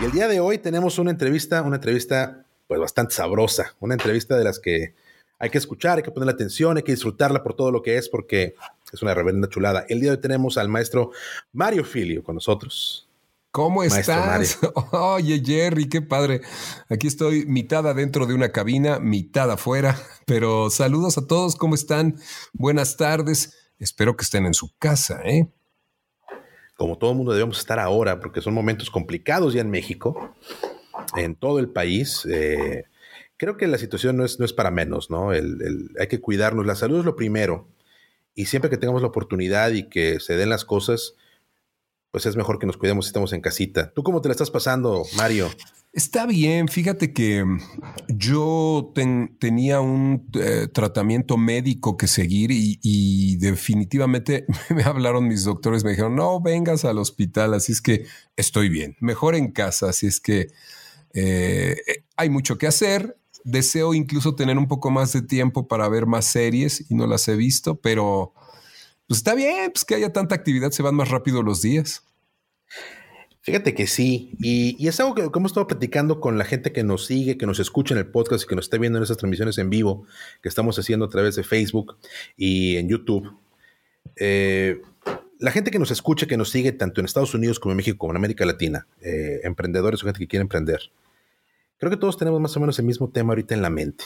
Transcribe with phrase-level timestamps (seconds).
[0.00, 4.38] Y el día de hoy tenemos una entrevista, una entrevista pues bastante sabrosa, una entrevista
[4.38, 4.94] de las que
[5.38, 8.08] hay que escuchar, hay que ponerle atención, hay que disfrutarla por todo lo que es,
[8.08, 8.54] porque
[8.92, 9.86] es una reverenda chulada.
[9.88, 11.10] El día de hoy tenemos al maestro
[11.52, 13.08] Mario Filio con nosotros.
[13.50, 14.58] ¿Cómo estás?
[14.92, 16.42] Oye, Jerry, qué padre.
[16.88, 19.96] Aquí estoy mitad adentro de una cabina, mitad afuera,
[20.26, 22.16] pero saludos a todos, ¿cómo están?
[22.52, 23.56] Buenas tardes.
[23.78, 25.48] Espero que estén en su casa, ¿eh?
[26.80, 30.34] Como todo el mundo debemos estar ahora, porque son momentos complicados ya en México,
[31.14, 32.24] en todo el país.
[32.24, 32.84] Eh,
[33.36, 35.28] creo que la situación no es, no es para menos, ¿no?
[35.28, 36.64] hay que cuidarnos.
[36.64, 37.68] La salud es lo primero.
[38.34, 41.16] Y siempre que tengamos la oportunidad y que se den las cosas,
[42.12, 43.92] pues es mejor que nos cuidemos si estamos en casita.
[43.92, 45.50] ¿Tú cómo te la estás pasando, Mario?
[45.92, 47.44] Está bien, fíjate que
[48.08, 48.92] yo
[49.40, 56.14] tenía un eh, tratamiento médico que seguir y, definitivamente me hablaron mis doctores, me dijeron,
[56.14, 60.46] no vengas al hospital, así es que estoy bien, mejor en casa, así es que
[61.12, 61.76] eh,
[62.16, 63.16] hay mucho que hacer.
[63.42, 67.26] Deseo incluso tener un poco más de tiempo para ver más series y no las
[67.26, 68.32] he visto, pero
[69.08, 72.04] pues está bien, pues que haya tanta actividad, se van más rápido los días.
[73.42, 77.06] Fíjate que sí, y, es algo que, hemos estado platicando con la gente que nos
[77.06, 79.56] sigue, que nos escucha en el podcast y que nos está viendo en esas transmisiones
[79.56, 80.04] en vivo
[80.42, 81.96] que estamos haciendo a través de Facebook
[82.36, 83.32] y en YouTube.
[84.16, 84.82] Eh,
[85.38, 87.96] la gente que nos escucha, que nos sigue tanto en Estados Unidos como en México,
[87.96, 90.92] como en América Latina, eh, emprendedores o gente que quiere emprender,
[91.78, 94.04] creo que todos tenemos más o menos el mismo tema ahorita en la mente.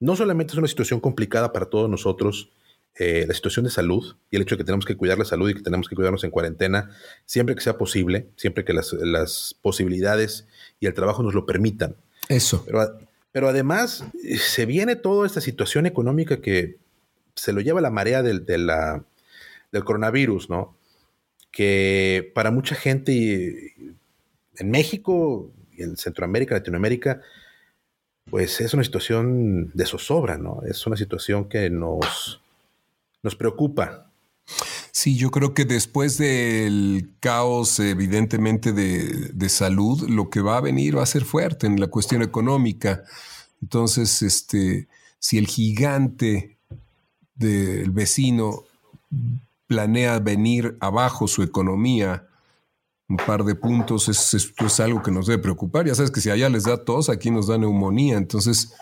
[0.00, 2.50] No solamente es una situación complicada para todos nosotros,
[2.98, 5.50] eh, la situación de salud y el hecho de que tenemos que cuidar la salud
[5.50, 6.90] y que tenemos que cuidarnos en cuarentena
[7.26, 10.46] siempre que sea posible, siempre que las, posibilidades
[10.80, 11.96] y el trabajo nos lo permitan.
[12.28, 12.64] Eso.
[12.64, 12.98] Pero,
[13.32, 14.04] pero, además
[14.38, 16.78] se viene toda esta situación económica que
[17.34, 19.04] se lo lleva la marea del, la,
[19.72, 20.76] del coronavirus, ¿no?
[21.50, 23.74] Que para mucha gente
[24.56, 27.20] en México y en Centroamérica, Latinoamérica,
[28.30, 30.62] pues es una situación de zozobra, ¿no?
[30.66, 32.40] Es una situación que nos,
[33.26, 34.06] nos preocupa.
[34.92, 40.96] Sí, yo creo que después del caos, evidentemente, de, salud, lo que va a venir
[40.96, 43.02] va a ser fuerte en la cuestión económica.
[43.60, 44.86] Entonces, este,
[45.18, 46.56] si el gigante
[47.34, 48.62] del vecino
[49.66, 52.28] planea venir abajo su economía,
[53.08, 55.86] un par de puntos, es, esto es algo que nos debe preocupar.
[55.86, 58.16] Ya sabes que si allá les da tos, aquí nos da neumonía.
[58.16, 58.72] Entonces,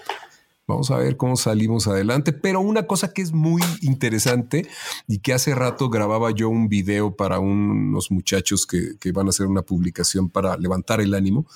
[0.67, 2.33] Vamos a ver cómo salimos adelante.
[2.33, 4.67] Pero una cosa que es muy interesante
[5.07, 9.47] y que hace rato grababa yo un video para unos muchachos que, van a hacer
[9.47, 11.47] una publicación para levantar el ánimo,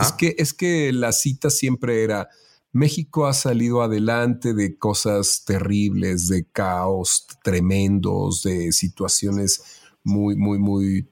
[0.00, 2.28] es que, es que la cita siempre era
[2.72, 9.62] México ha salido adelante de cosas terribles, de caos tremendos, de situaciones
[10.04, 11.10] muy, muy, muy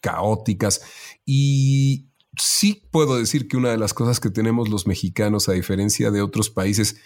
[0.00, 0.82] caóticas.
[1.24, 2.06] Y
[2.38, 6.22] sí puedo decir que una de las cosas que tenemos los mexicanos, a diferencia de
[6.22, 6.96] otros países,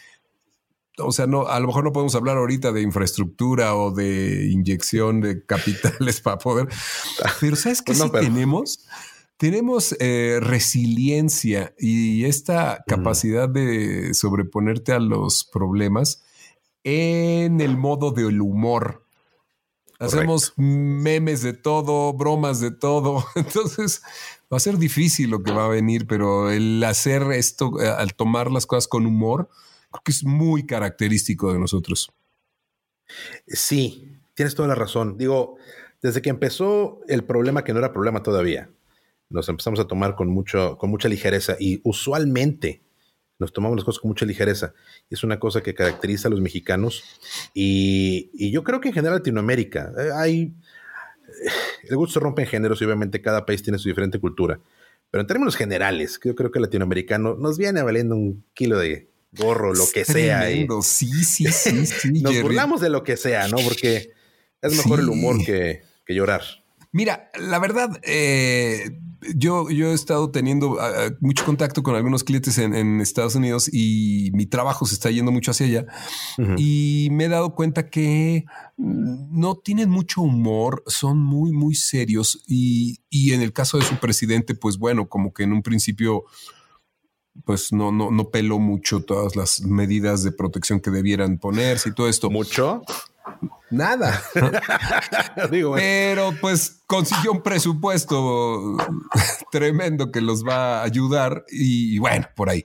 [0.99, 5.21] o sea, no, a lo mejor no podemos hablar ahorita de infraestructura o de inyección
[5.21, 6.69] de capitales para poder,
[7.41, 8.85] pero ¿sabes qué sí tenemos?
[9.37, 16.25] Tenemos eh, resiliencia y esta capacidad de sobreponerte a los problemas
[16.83, 19.05] en el modo del humor.
[19.99, 23.25] Hacemos memes de todo, bromas de todo.
[23.35, 24.03] Entonces,
[24.53, 28.15] va a ser difícil lo que va a venir, pero el hacer esto, eh, al
[28.15, 29.49] tomar las cosas con humor,
[29.91, 32.13] creo que es muy característico de nosotros.
[33.47, 35.17] Sí, tienes toda la razón.
[35.19, 35.57] Digo,
[36.01, 38.71] desde que empezó el problema que no era problema todavía,
[39.31, 42.83] nos empezamos a tomar con, mucho, con mucha ligereza y usualmente
[43.39, 44.75] nos tomamos las cosas con mucha ligereza.
[45.11, 47.05] Es una cosa que caracteriza a los mexicanos
[47.55, 50.55] y, y yo creo que en general Latinoamérica eh, hay
[51.85, 54.61] el gusto se rompe en géneros y obviamente cada país tiene su diferente cultura.
[55.11, 59.09] Pero en términos generales, yo creo que el latinoamericano nos viene valiendo un kilo de
[59.33, 60.47] gorro, lo que sea.
[60.47, 60.67] Sí,
[61.25, 62.13] sí, sí, sí.
[62.23, 63.57] nos burlamos de lo que sea, ¿no?
[63.59, 64.11] Porque
[64.61, 66.43] es mejor el humor que, llorar.
[66.93, 68.99] Mira, la verdad, eh,
[69.35, 73.69] yo, yo he estado teniendo ah, ah, mucho contacto con algunos clientes en, Estados Unidos
[73.73, 75.87] y mi trabajo se está yendo mucho hacia allá.
[76.57, 78.47] Y me he dado cuenta que
[78.77, 82.43] no tienen mucho humor, son muy, muy serios.
[82.47, 86.25] Y, y en el caso de su presidente, pues bueno, como que en un principio
[87.45, 91.93] pues no, no, no peló mucho todas las medidas de protección que debieran ponerse y
[91.95, 92.31] todo esto.
[92.31, 92.83] ¿Mucho?
[93.71, 94.23] Nada.
[95.51, 98.77] Pero pues consiguió un presupuesto
[99.51, 102.65] tremendo que los va a ayudar y bueno, por ahí.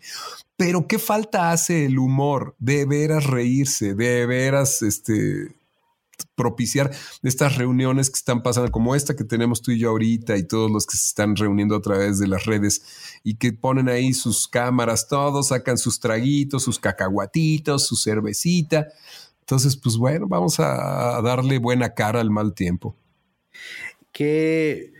[0.55, 5.55] Pero qué falta hace el humor, de veras reírse, de veras este
[6.35, 6.91] propiciar
[7.21, 10.71] estas reuniones que están pasando, como esta que tenemos tú y yo ahorita, y todos
[10.71, 12.83] los que se están reuniendo a través de las redes
[13.23, 18.87] y que ponen ahí sus cámaras, todos sacan sus traguitos, sus cacahuatitos, su cervecita.
[19.43, 22.95] Entonces, pues bueno, vamos a darle buena cara al mal tiempo.
[24.13, 24.93] Qué,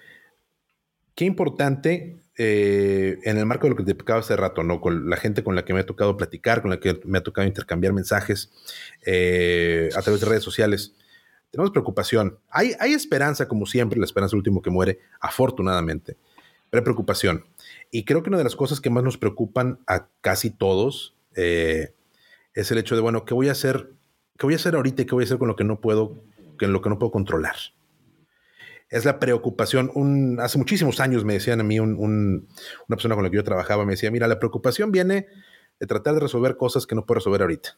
[1.16, 4.81] qué importante eh, en el marco de lo que te explicaba hace rato, ¿no?
[4.81, 7.24] Con la gente con la que me ha tocado platicar, con la que me ha
[7.24, 8.51] tocado intercambiar mensajes
[9.06, 10.94] eh, a través de redes sociales
[11.54, 12.40] tenemos preocupación.
[12.50, 16.18] Hay, hay esperanza, como siempre, la esperanza es el último que muere, afortunadamente,
[16.72, 17.45] pero hay preocupación.
[17.92, 21.94] Y creo que una de las cosas que más nos preocupan a casi todos eh,
[22.56, 23.92] es el hecho de, bueno, ¿qué voy a hacer?
[24.38, 26.24] ¿Qué voy a hacer ahorita y qué voy a hacer con lo que no puedo,
[26.59, 27.56] con lo que no puedo controlar?
[28.89, 29.91] Es la preocupación.
[29.95, 32.45] Un, hace muchísimos años me decían a mí una
[32.88, 35.27] persona con la que yo trabajaba, me decía, mira, la preocupación viene
[35.80, 37.77] de tratar de resolver cosas que no puedo resolver ahorita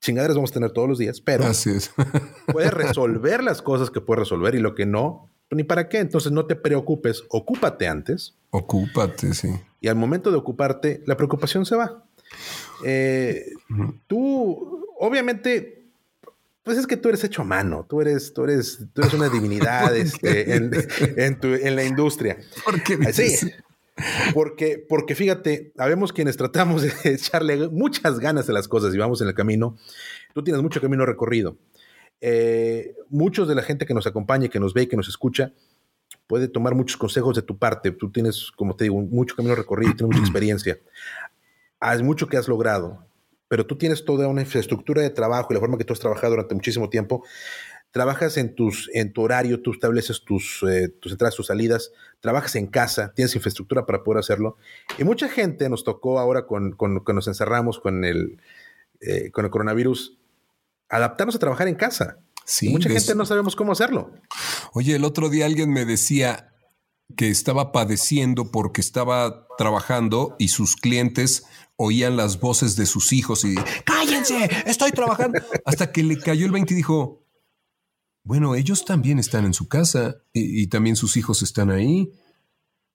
[0.00, 1.92] chingaderas vamos a tener todos los días, pero Así es.
[2.52, 5.98] puedes resolver las cosas que puedes resolver y lo que no, pues, ni para qué.
[5.98, 8.36] Entonces no te preocupes, ocúpate antes.
[8.50, 9.50] Ocúpate, sí.
[9.80, 12.04] Y al momento de ocuparte, la preocupación se va.
[12.84, 13.52] Eh,
[14.06, 15.86] tú, obviamente,
[16.62, 19.28] pues es que tú eres hecho a mano, tú eres, tú eres, tú eres una
[19.30, 20.70] divinidad este, en,
[21.16, 22.38] en, la industria.
[22.64, 23.50] ¿Por qué sí.
[24.32, 29.20] Porque, porque fíjate, habemos quienes tratamos de echarle muchas ganas a las cosas y vamos
[29.20, 29.76] en el camino.
[30.34, 31.56] Tú tienes mucho camino recorrido.
[32.20, 35.52] Eh, muchos de la gente que nos acompaña, que nos ve y que nos escucha,
[36.26, 37.90] puede tomar muchos consejos de tu parte.
[37.90, 40.78] Tú tienes, como te digo, mucho camino recorrido, tienes mucha experiencia.
[41.78, 43.06] Hay mucho que has logrado,
[43.50, 46.30] pero tú tienes toda una infraestructura de trabajo y la forma que tú has trabajado
[46.30, 47.24] durante muchísimo tiempo
[47.90, 52.54] trabajas en, tus, en tu horario, tú estableces tus, eh, tus entradas, tus salidas, trabajas
[52.54, 54.56] en casa, tienes infraestructura para poder hacerlo.
[54.98, 58.40] Y mucha gente nos tocó ahora con, con que nos encerramos con el,
[59.00, 60.16] eh, con el coronavirus,
[60.88, 62.18] adaptarnos a trabajar en casa.
[62.44, 64.12] Sí, mucha gente no sabemos cómo hacerlo.
[64.74, 66.52] Oye, el otro día alguien me decía
[67.16, 71.44] que estaba padeciendo porque estaba trabajando y sus clientes
[71.82, 73.54] oían las voces de sus hijos y
[73.86, 75.40] cállense, estoy trabajando.
[75.64, 77.24] Hasta que le cayó el 20 y dijo,
[78.22, 82.12] bueno, ellos también están en su casa y, también sus hijos están ahí.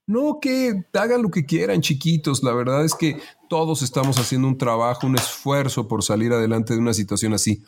[0.05, 2.43] No que hagan lo que quieran, chiquitos.
[2.43, 6.79] La verdad es que todos estamos haciendo un trabajo, un esfuerzo por salir adelante de
[6.79, 7.63] una situación así.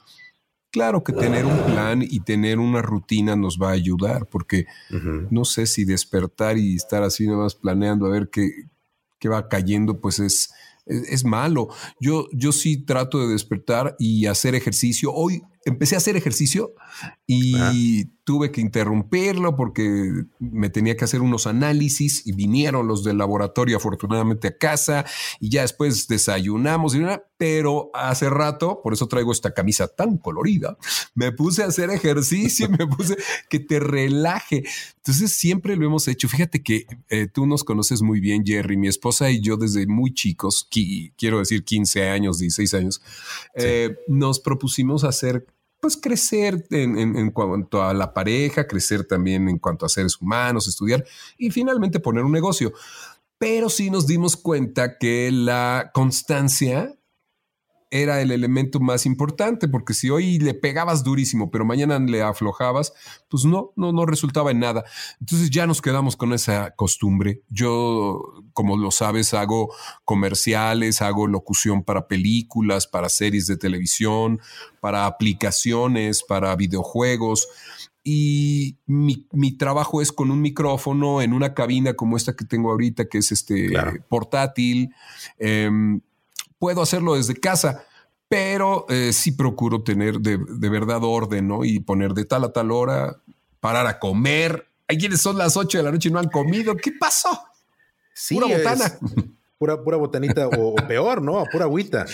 [0.69, 4.67] Claro que tener un plan y tener una rutina nos va a ayudar, porque
[5.31, 8.51] no sé si despertar y estar así nomás planeando a ver qué,
[9.17, 10.53] qué va cayendo, pues es,
[10.87, 11.69] es, malo.
[11.99, 15.11] Yo, yo sí trato de despertar y hacer ejercicio.
[15.13, 16.73] Hoy empecé a hacer ejercicio
[17.25, 23.17] y tuve que interrumpirlo porque me tenía que hacer unos análisis y vinieron los del
[23.17, 25.05] laboratorio afortunadamente a casa
[25.39, 26.99] y ya después desayunamos y
[27.37, 30.77] pero hace rato, por eso traigo esta camisa tan colorida,
[31.13, 33.15] me puse a hacer ejercicio, me puse
[33.47, 34.63] que te relaje.
[34.97, 36.27] Entonces siempre lo hemos hecho.
[36.27, 40.13] Fíjate que eh, tú nos conoces muy bien, Jerry, mi esposa y yo desde muy
[40.13, 43.01] chicos, quiero decir 15 años, 16 años,
[43.56, 45.45] eh, nos propusimos hacer
[45.79, 51.05] pues crecer en, cuanto a la pareja, crecer también en cuanto a seres humanos, estudiar
[51.37, 52.73] y finalmente poner un negocio.
[53.37, 56.96] Pero sí nos dimos cuenta que la constancia
[57.89, 62.94] era el elemento más importante, porque si hoy le pegabas durísimo, pero mañana le aflojabas,
[63.29, 64.83] pues no, no, no resultaba en nada.
[65.19, 67.41] Entonces ya nos quedamos con esa costumbre.
[67.49, 68.21] Yo,
[68.53, 74.41] como lo sabes, hago comerciales, hago locución para películas, para series de televisión,
[74.81, 77.47] para aplicaciones, para videojuegos.
[78.09, 83.09] Y mi, trabajo es con un micrófono en una cabina como esta que tengo ahorita,
[83.09, 83.69] que es este
[84.07, 84.94] portátil.
[85.37, 85.99] Em,
[86.59, 87.85] puedo hacerlo desde casa,
[88.30, 90.37] pero eh, sí procuro tener de,
[90.69, 91.64] verdad orden, ¿no?
[91.64, 93.18] Y poner de tal a tal hora,
[93.59, 94.68] parar a comer.
[94.87, 96.76] Hay quienes son las 8 de la noche y no han comido.
[96.76, 97.40] ¿Qué pasó?
[98.14, 98.99] Sí, pura botana.
[99.59, 101.44] Pura, pura botanita o, peor, ¿no?
[101.52, 102.06] Pura agüita.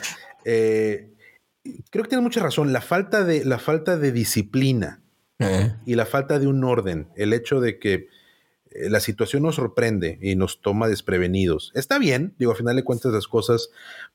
[0.46, 1.12] Eh,
[1.90, 2.72] creo que tienes mucha razón.
[2.72, 5.02] La falta de, la falta de disciplina
[5.40, 5.76] eh.
[5.86, 7.10] y la falta de un orden.
[7.18, 8.08] El hecho de que
[8.76, 11.72] la situación nos sorprende y nos toma desprevenidos.
[11.76, 13.70] Está bien, digo, a final de cuentas las cosas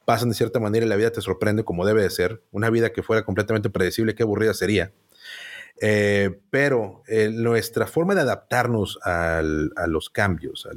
[0.04, 2.42] pasan de cierta manera y la vida te sorprende como debe de ser.
[2.50, 4.92] Una vida que fuera completamente predecible, qué aburrida sería.
[5.80, 10.70] Eh, pero eh, nuestra forma de adaptarnos a los cambios, a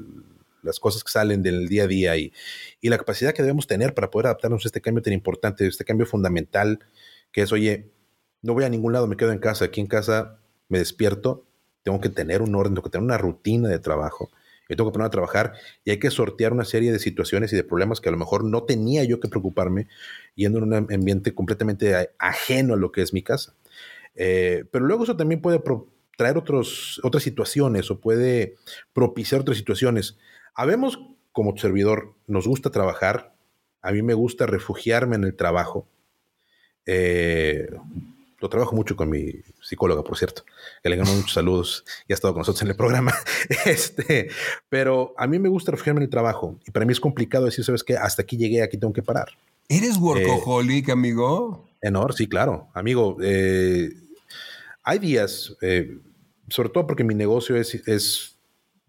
[0.61, 2.31] las cosas que salen del día a día y,
[2.81, 5.85] y, la capacidad que debemos tener para poder adaptarnos a este cambio tan importante, este
[5.85, 6.79] cambio fundamental,
[7.31, 7.89] que es, oye,
[8.43, 11.45] no voy a ningún lado, me quedo en casa, aquí en casa me despierto,
[11.83, 14.29] tengo que tener un orden, tengo que tener una rutina de trabajo.
[14.69, 17.57] Yo tengo que poner a trabajar y hay que sortear una serie de situaciones y
[17.57, 19.87] de problemas que a lo mejor no tenía yo que preocuparme
[20.35, 23.53] yendo en un ambiente completamente ajeno a lo que es mi casa.
[24.15, 25.61] Eh, pero luego eso también puede
[26.17, 28.55] traer otros, otras situaciones o puede
[28.93, 30.17] propiciar otras situaciones.
[30.55, 30.99] Habemos,
[31.33, 33.35] como servidor, nos gusta trabajar.
[33.81, 35.85] A mí me gusta refugiarme en el trabajo.
[36.85, 37.67] Eh,
[38.41, 40.43] lo trabajo mucho con mi psicóloga, por cierto,
[40.81, 43.13] que le ganó muchos saludos y ha estado con nosotros en el programa.
[43.65, 44.29] Este,
[44.69, 47.63] pero a mí me gusta refugiarme en el trabajo y para mí es complicado decir,
[47.63, 47.95] ¿sabes qué?
[47.95, 49.29] Hasta aquí llegué, aquí tengo que parar.
[49.69, 51.69] ¿Eres workaholic, amigo?
[51.81, 52.69] Enor, sí, claro.
[52.73, 53.91] Amigo, eh,
[54.83, 55.99] hay días, eh,
[56.49, 58.37] sobre todo porque mi negocio es, es,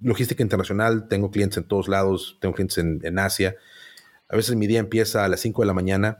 [0.00, 3.54] logística internacional, tengo clientes en todos lados, tengo clientes en, en Asia.
[4.28, 6.18] A veces mi día empieza a las 5 de la mañana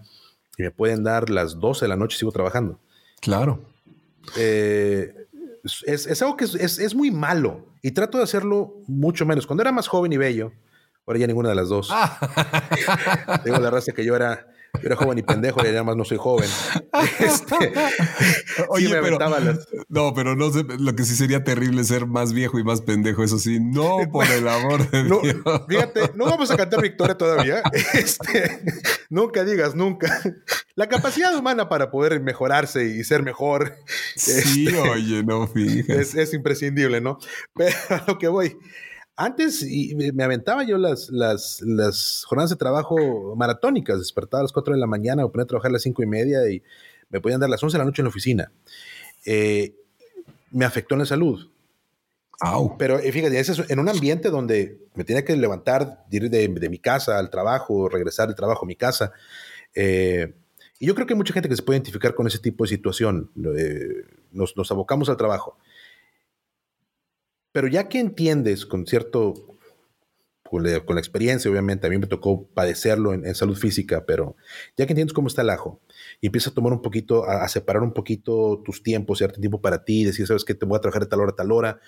[0.57, 2.79] y me pueden dar las 12 de la noche y sigo trabajando.
[3.23, 3.64] Claro.
[4.37, 5.14] Eh,
[5.87, 9.47] es, algo que es, muy malo y trato de hacerlo mucho menos.
[9.47, 10.52] Cuando era más joven y bello,
[11.07, 11.88] ahora ya ninguna de las dos.
[13.45, 16.49] Tengo la raza que yo era era joven y pendejo y además no soy joven.
[17.19, 17.55] Este,
[18.69, 19.19] Oye, pero,
[19.88, 23.23] no, pero no sé, lo que sí sería terrible ser más viejo y más pendejo,
[23.25, 25.37] eso sí, no por el amor de no, Dios.
[25.69, 27.62] Fíjate, no vamos a cantar victoria todavía.
[27.95, 28.62] Este,
[29.09, 30.23] nunca digas nunca.
[30.75, 33.76] La capacidad humana para poder mejorarse y ser mejor.
[34.17, 36.00] Sí, este, oye, no, fíjate.
[36.00, 37.19] Es, es imprescindible, ¿no?
[37.55, 38.57] Pero a lo que voy.
[39.16, 39.64] Antes
[39.95, 44.87] me aventaba yo las, las, jornadas de trabajo maratónicas, despertaba a las 4 de la
[44.87, 46.62] mañana, me ponía a trabajar a las 5 y media y
[47.11, 48.52] me podían dar las 11 de la noche en la oficina.
[49.26, 49.75] Eh,
[50.50, 51.49] me afectó en la salud.
[52.78, 57.19] Pero eh, fíjate, en un ambiente donde me tenía que levantar, ir de, mi casa
[57.19, 59.12] al trabajo, regresar del trabajo a mi casa.
[59.75, 60.35] Eh,
[60.81, 62.69] y yo creo que hay mucha gente que se puede identificar con ese tipo de
[62.69, 63.31] situación.
[64.33, 65.59] nos, nos abocamos al trabajo
[67.53, 69.35] pero ya que entiendes con cierto,
[70.43, 74.37] con la, experiencia, obviamente, a mí me tocó padecerlo en, salud física, pero
[74.77, 75.81] ya que entiendes cómo está el ajo
[76.21, 79.85] y empiezas a tomar un poquito, a, separar un poquito tus tiempos, cierto tiempo para
[79.85, 81.81] ti, decir, sabes que te voy a trabajar de tal hora a tal hora,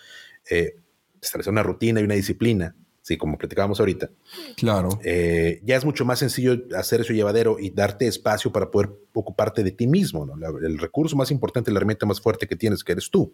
[0.51, 0.77] eh,
[1.21, 4.11] establecer una rutina y una disciplina, sí, como platicábamos ahorita.
[4.57, 4.89] Claro.
[5.03, 9.63] Eh, ya es mucho más sencillo hacer eso llevadero y darte espacio para poder ocuparte
[9.63, 10.27] de ti mismo.
[10.63, 13.33] el recurso más importante, la herramienta más fuerte que tienes, que eres tú.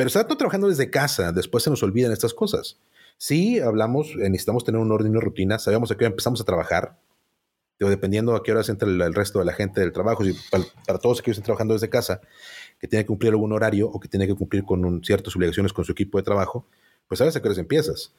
[0.00, 2.78] Pero estando trabajando desde casa, después se nos olvidan estas cosas.
[3.18, 6.40] Sí, hablamos, eh, necesitamos tener un orden y una rutina, sabemos a qué hora empezamos
[6.40, 6.98] a trabajar,
[7.78, 11.20] dependiendo a qué horas entra el, resto de la gente del trabajo, si para, todos
[11.20, 12.22] aquellos que están trabajando desde casa,
[12.78, 15.84] que tiene que cumplir algún horario o que tiene que cumplir con ciertas obligaciones con
[15.84, 16.66] su equipo de trabajo,
[17.06, 18.14] pues sabes a qué horas empiezas.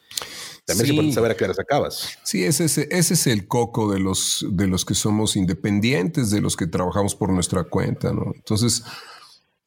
[0.65, 2.15] También se puede saber a qué horas acabas.
[2.23, 6.41] Sí, ese, ese, ese, es el coco de los, de los que somos independientes, de
[6.41, 8.33] los que trabajamos por nuestra cuenta, ¿no?
[8.35, 8.83] Entonces,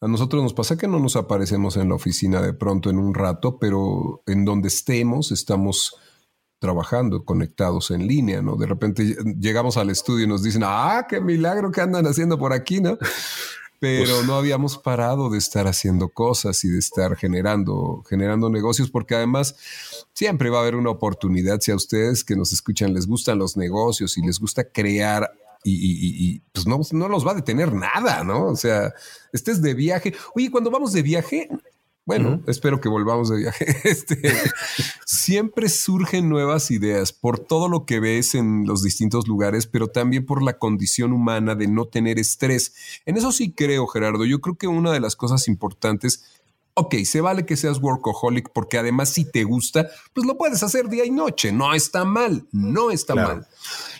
[0.04, 3.14] a nosotros nos pasa que no nos aparecemos en la oficina de pronto en un
[3.14, 5.96] rato, pero en donde estemos estamos
[6.58, 8.56] trabajando, conectados en línea, ¿no?
[8.56, 12.52] De repente llegamos al estudio y nos dicen, ah, qué milagro que andan haciendo por
[12.52, 12.98] aquí, ¿no?
[13.80, 19.14] Pero no habíamos parado de estar haciendo cosas y de estar generando, generando negocios, porque
[19.14, 19.56] además
[20.14, 21.60] siempre va a haber una oportunidad.
[21.60, 25.30] Si a ustedes que nos escuchan les gustan los negocios y les gusta crear
[25.64, 28.48] y, pues no, no los va a detener nada, ¿no?
[28.48, 28.92] O sea,
[29.32, 30.14] estés de viaje.
[30.34, 31.48] Oye, cuando vamos de viaje,
[32.06, 33.66] bueno, espero que volvamos de viaje.
[33.84, 34.20] Este,
[35.06, 40.26] siempre surgen nuevas ideas por todo lo que ves en los distintos lugares, pero también
[40.26, 42.74] por la condición humana de no tener estrés.
[43.06, 44.26] En eso sí creo, Gerardo.
[44.26, 46.24] Yo creo que una de las cosas importantes
[46.74, 50.88] ok, se vale que seas workaholic porque además si te gusta, pues lo puedes hacer
[50.88, 51.52] día y noche.
[51.52, 53.46] No está mal, no está mal.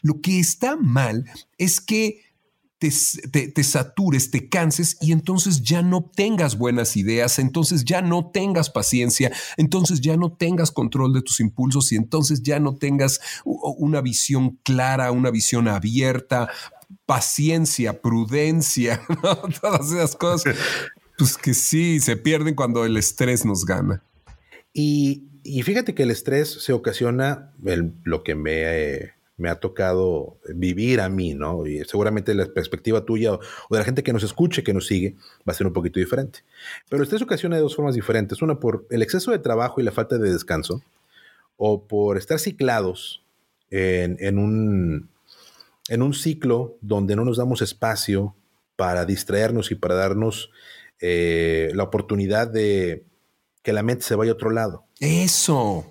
[0.02, 1.25] Lo que está mal
[1.57, 2.21] es que
[2.78, 8.69] te, satures, te canses y entonces ya no tengas buenas ideas, entonces ya no tengas
[8.69, 14.02] paciencia, entonces ya no tengas control de tus impulsos y entonces ya no tengas una
[14.02, 16.50] visión clara, una visión abierta,
[17.07, 19.00] paciencia, prudencia,
[19.62, 20.54] todas esas cosas
[21.18, 24.02] pues que sí, se pierden cuando el estrés nos gana.
[24.73, 25.25] Y,
[25.62, 27.52] fíjate que el estrés se ocasiona,
[28.04, 31.66] lo que me me ha tocado vivir a mí, ¿no?
[31.66, 33.40] Y seguramente la perspectiva tuya o
[33.71, 36.40] de la gente que nos escuche, que nos sigue, va a ser un poquito diferente.
[36.88, 38.42] Pero esta es ocasión de dos formas diferentes.
[38.42, 40.83] Una por el exceso de trabajo y la falta de descanso,
[41.56, 43.23] o por estar ciclados
[43.71, 45.09] en, un,
[45.88, 48.37] en un ciclo donde no nos damos espacio
[48.76, 50.50] para distraernos y para darnos
[51.07, 53.05] eh, la oportunidad de
[53.63, 54.87] que la mente se vaya a otro lado.
[55.01, 55.85] Eso.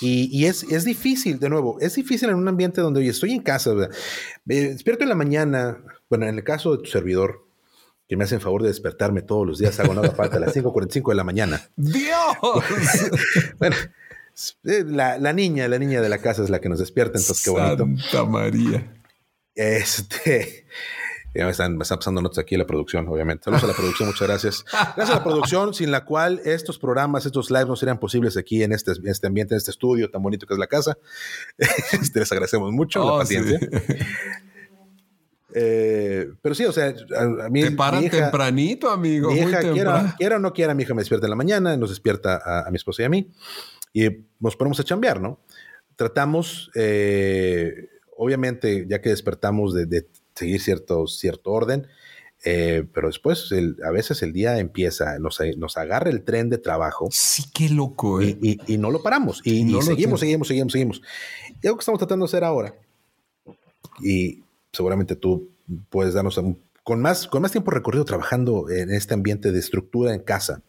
[0.00, 3.72] Y, es, difícil, de nuevo, es difícil en un ambiente donde, oye, estoy en casa,
[4.44, 7.46] me despierto en la mañana, bueno, en el caso de tu servidor,
[8.08, 11.10] que me hacen favor de despertarme todos los días, hago nada falta a las 5.45
[11.10, 11.70] de la mañana.
[11.76, 12.36] ¡Dios!
[13.60, 13.76] bueno,
[14.64, 17.44] eh, la, la, niña, la niña de la casa es la que nos despierta, entonces
[17.44, 17.86] qué bonito.
[18.10, 18.92] Santa María.
[19.54, 20.66] Este,
[21.34, 23.44] ya me están, pasando notas aquí en la producción, obviamente.
[23.44, 24.64] Saludos a la producción, muchas gracias.
[24.96, 28.62] Gracias a la producción, sin la cual estos programas, estos lives no serían posibles aquí
[28.62, 30.96] en este, este ambiente, en este estudio tan bonito que es la casa.
[32.00, 33.58] Este, les agradecemos mucho la oh, paciencia.
[35.52, 37.62] Eh, pero sí, o sea, a, mí.
[37.62, 39.32] Te paran tempranito, amigo.
[39.32, 42.40] Mi hija, quiera, o no quiera, mi hija me despierta en la mañana, nos despierta
[42.66, 43.28] a, mi esposa y a mí,
[43.92, 44.08] y
[44.38, 45.40] nos ponemos a chambear, ¿no?
[45.96, 50.06] Tratamos, eh, obviamente, ya que despertamos de, de
[50.40, 51.86] seguir cierto, cierto orden.
[52.42, 53.50] Eh, pero después
[53.84, 57.08] a veces el día empieza, nos, nos, agarra el tren de trabajo.
[57.10, 58.22] Sí, qué loco.
[58.22, 58.78] Y, ¿eh?
[58.78, 59.42] no lo paramos.
[59.44, 61.02] Y, seguimos, seguimos, seguimos, seguimos.
[61.62, 62.74] Y algo que estamos tratando de hacer ahora,
[64.02, 64.42] y
[64.72, 65.50] seguramente tú
[65.90, 66.40] puedes darnos
[66.82, 70.62] con más, con más tiempo recorrido trabajando en este ambiente de estructura en casa.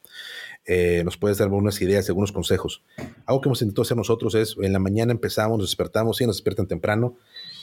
[0.65, 2.83] Eh, nos puedes dar algunas ideas, algunos consejos.
[3.25, 6.35] Algo que hemos intentado hacer nosotros es, en la mañana empezamos, nos despertamos, sí, nos
[6.37, 7.15] despiertan temprano,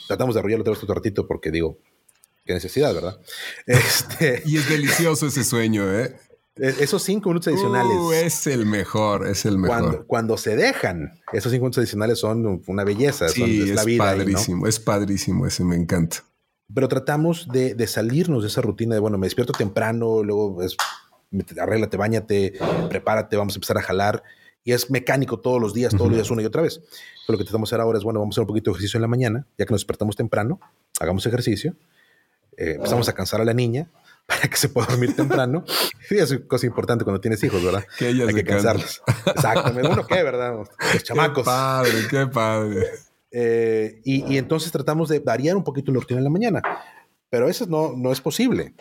[0.09, 1.79] tratamos de arrollarlo todo este ratito porque digo,
[2.49, 3.21] qué necesidad, ¿verdad?
[3.67, 6.17] Este, y es delicioso ese sueño, ¿eh?
[6.57, 7.97] E, esos cinco minutos adicionales.
[7.99, 10.07] Uh, es el mejor, es el mejor.
[10.07, 13.28] Cuando, se dejan, esos cinco minutos adicionales son una belleza.
[13.28, 14.02] Sí, es, la vida.
[14.02, 16.25] Padrísimo, Es padrísimo, ese me encanta.
[16.75, 20.75] Pero tratamos de, salirnos de esa rutina de, bueno, me despierto temprano, luego es,
[21.61, 22.55] arréglate, bañate,
[22.88, 24.23] prepárate, vamos a empezar a jalar.
[24.64, 26.81] Y es mecánico todos los días, todos los días una y otra vez.
[27.26, 28.73] Pero lo que tratamos de hacer ahora es, bueno, vamos a hacer un poquito de
[28.73, 30.61] ejercicio en la mañana, ya que nos despertamos temprano,
[30.99, 31.76] hagamos ejercicio
[32.59, 33.88] eh, empezamos a cansar a la niña
[34.27, 35.65] para que se pueda dormir temprano.
[36.11, 37.85] Y es cosa importante cuando tienes hijos, ¿verdad?
[37.99, 39.03] Que Hay que cansarlos.
[39.27, 39.88] Exactamente.
[39.88, 40.55] Bueno, ¿qué, verdad?
[40.93, 41.45] Los chamacos.
[41.45, 42.87] Qué padre, qué padre.
[43.31, 46.62] Eh, y, entonces tratamos de variar un poquito la rutina en la mañana,
[47.29, 48.75] pero eso no, no es posible.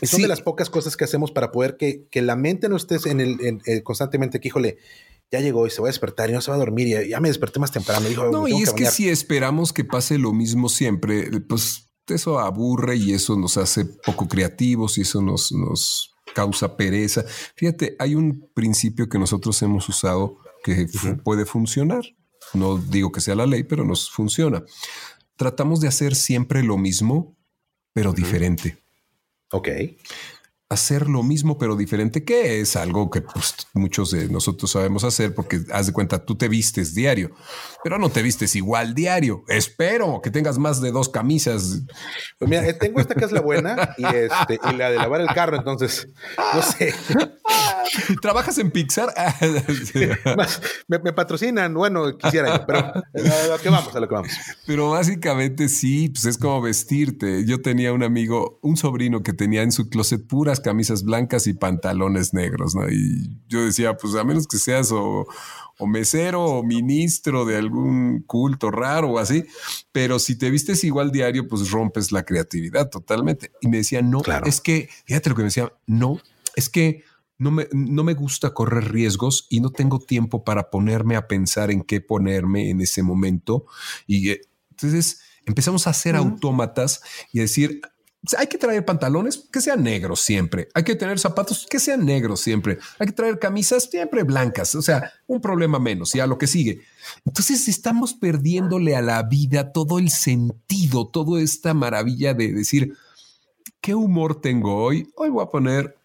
[0.00, 2.76] Y son de las pocas cosas que hacemos para poder que, que la mente no
[2.76, 4.78] esté en el, eh, constantemente que, híjole,
[5.32, 7.18] ya llegó y se va a despertar y no se va a dormir y ya
[7.18, 8.08] me desperté más temprano.
[8.08, 12.38] Dijo, no, y es que, que si esperamos que pase lo mismo siempre, pues eso
[12.38, 17.24] aburre y eso nos hace poco creativos y eso nos, nos causa pereza.
[17.54, 20.86] Fíjate, hay un principio que nosotros hemos usado que
[21.24, 22.04] puede funcionar.
[22.54, 24.64] No digo que sea la ley, pero nos funciona.
[25.36, 27.36] Tratamos de hacer siempre lo mismo,
[27.92, 28.78] pero diferente.
[29.52, 29.68] Ok
[30.68, 35.34] hacer lo mismo pero diferente, que es algo que pues, muchos de nosotros sabemos hacer
[35.34, 37.30] porque haz de cuenta, tú te vistes diario,
[37.84, 39.44] pero no te vistes igual diario.
[39.48, 41.82] Espero que tengas más de dos camisas.
[42.38, 45.20] Pues mira, eh, tengo esta que es la buena y, este, y la de lavar
[45.20, 46.08] el carro, entonces,
[46.54, 46.94] no sé.
[48.20, 49.12] ¿Trabajas en Pixar?
[50.88, 53.02] me, patrocinan, bueno, quisiera pero a
[53.48, 54.32] lo que vamos, a lo que vamos.
[54.66, 57.44] Pero básicamente sí, pues es como vestirte.
[57.46, 61.54] Yo tenía un amigo, un sobrino que tenía en su closet puras camisas blancas y
[61.54, 62.88] pantalones negros, ¿no?
[62.88, 65.26] Y yo decía, pues a menos que seas o,
[65.86, 69.44] mesero o ministro de algún culto raro o así,
[69.92, 73.52] pero si te vistes igual diario, pues rompes la creatividad totalmente.
[73.60, 76.20] Y me decía, no, es que, fíjate lo que me decía, no,
[76.54, 77.04] es que
[77.38, 81.70] no me, no me gusta correr riesgos y no tengo tiempo para ponerme a pensar
[81.70, 83.66] en qué ponerme en ese momento.
[84.06, 84.40] Y eh,
[84.70, 87.80] entonces empezamos a hacer autómatas y decir,
[88.38, 90.68] hay que traer pantalones que sean negros siempre.
[90.74, 92.78] Hay que tener zapatos que sean negros siempre.
[92.98, 94.74] Hay que traer camisas siempre blancas.
[94.74, 96.80] O sea, un problema menos y a lo que sigue.
[97.24, 102.94] Entonces estamos perdiéndole a la vida todo el sentido, toda esta maravilla de decir,
[103.80, 105.10] ¿qué humor tengo hoy?
[105.16, 105.96] Hoy voy a poner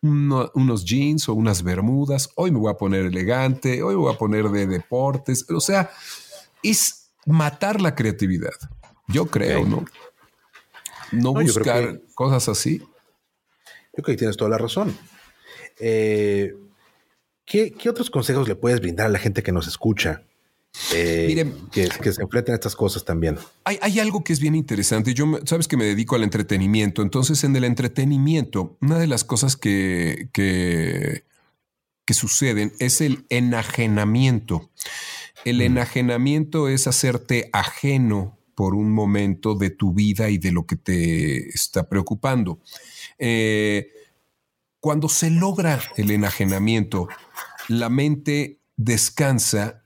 [0.00, 2.30] unos jeans o unas bermudas.
[2.36, 3.82] Hoy me voy a poner elegante.
[3.82, 5.44] Hoy me voy a poner de deportes.
[5.50, 5.90] O sea,
[6.62, 8.54] es matar la creatividad.
[9.08, 9.84] Yo creo, ¿no?
[11.12, 12.78] No, buscar cosas así.
[12.78, 14.96] Yo creo que tienes toda la razón.
[15.80, 16.54] Eh,
[17.44, 20.22] ¿qué, otros consejos le puedes brindar a la gente que nos escucha?
[20.94, 23.38] Eh, que, se enfrenten a estas cosas también.
[23.64, 25.14] Hay, algo que es bien interesante.
[25.14, 27.02] Yo, sabes que me dedico al entretenimiento.
[27.02, 31.24] Entonces, en el entretenimiento, una de las cosas que, que,
[32.04, 34.70] que suceden es el enajenamiento.
[35.44, 40.74] El enajenamiento es hacerte ajeno por un momento de tu vida y de lo que
[40.74, 42.58] te está preocupando.
[43.16, 43.86] Eh,
[44.80, 47.06] cuando se logra el enajenamiento,
[47.68, 49.84] la mente descansa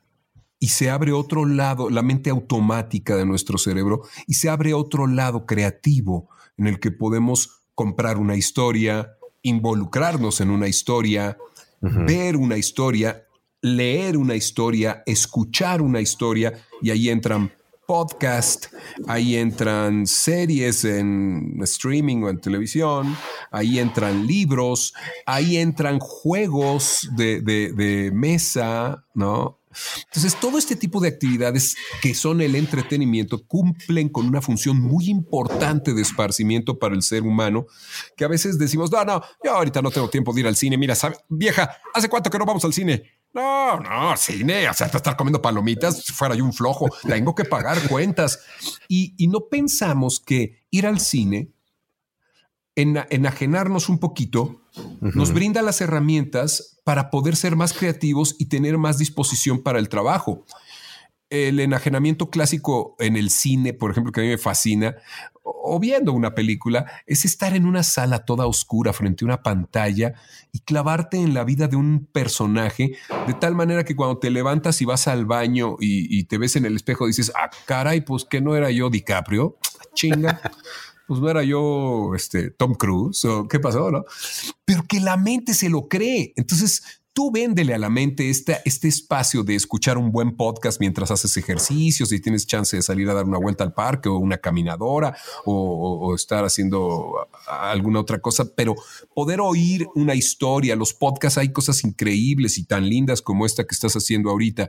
[0.58, 5.06] y se abre otro lado, la mente automática de nuestro cerebro, y se abre otro
[5.06, 11.36] lado creativo en el que podemos comprar una historia, involucrarnos en una historia,
[11.82, 13.26] ver una historia,
[13.60, 17.52] leer una historia, escuchar una historia, y ahí entran
[17.92, 18.72] podcast,
[19.06, 23.14] ahí entran series en streaming o en televisión,
[23.50, 24.94] ahí entran libros,
[25.26, 29.58] ahí entran juegos de, mesa, ¿no?
[30.06, 35.10] Entonces, todo este tipo de actividades que son el entretenimiento cumplen con una función muy
[35.10, 37.66] importante de esparcimiento para el ser humano,
[38.16, 40.78] que a veces decimos, no, no, yo ahorita no tengo tiempo de ir al cine.
[40.78, 40.94] Mira,
[41.28, 43.02] vieja, ¿hace cuánto que no vamos al cine?
[43.34, 47.88] No, no, cine, o sea, estar comiendo palomitas, fuera yo un flojo, tengo que pagar
[47.88, 48.40] cuentas.
[48.88, 51.50] Y, no pensamos que ir al cine,
[52.74, 54.62] en, enajenarnos un poquito,
[55.00, 59.88] nos brinda las herramientas para poder ser más creativos y tener más disposición para el
[59.88, 60.44] trabajo
[61.32, 64.96] el enajenamiento clásico en el cine, por ejemplo, que a mí me fascina,
[65.54, 70.14] o viendo una película, es estar en una sala toda oscura frente a una pantalla
[70.52, 74.80] y clavarte en la vida de un personaje de tal manera que cuando te levantas
[74.82, 78.40] y vas al baño y, te ves en el espejo dices, ah, caray, pues que
[78.40, 79.56] no era yo DiCaprio,
[79.94, 80.40] chinga.
[81.06, 84.04] pues no era yo este, Tom Cruise o qué pasó, ¿no?
[84.64, 86.32] Pero que la mente se lo cree.
[86.36, 91.36] Entonces tú véndele a la mente este, espacio de escuchar un buen podcast mientras haces
[91.36, 95.16] ejercicios y tienes chance de salir a dar una vuelta al parque o una caminadora
[95.44, 98.74] o, estar haciendo alguna otra cosa, pero
[99.14, 103.74] poder oír una historia, los podcasts hay cosas increíbles y tan lindas como esta que
[103.74, 104.68] estás haciendo ahorita.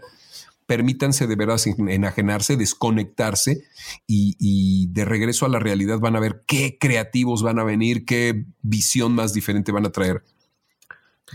[0.65, 3.63] Permítanse de veras enajenarse, desconectarse
[4.07, 8.45] y de regreso a la realidad van a ver qué creativos van a venir, qué
[8.61, 10.23] visión más diferente van a traer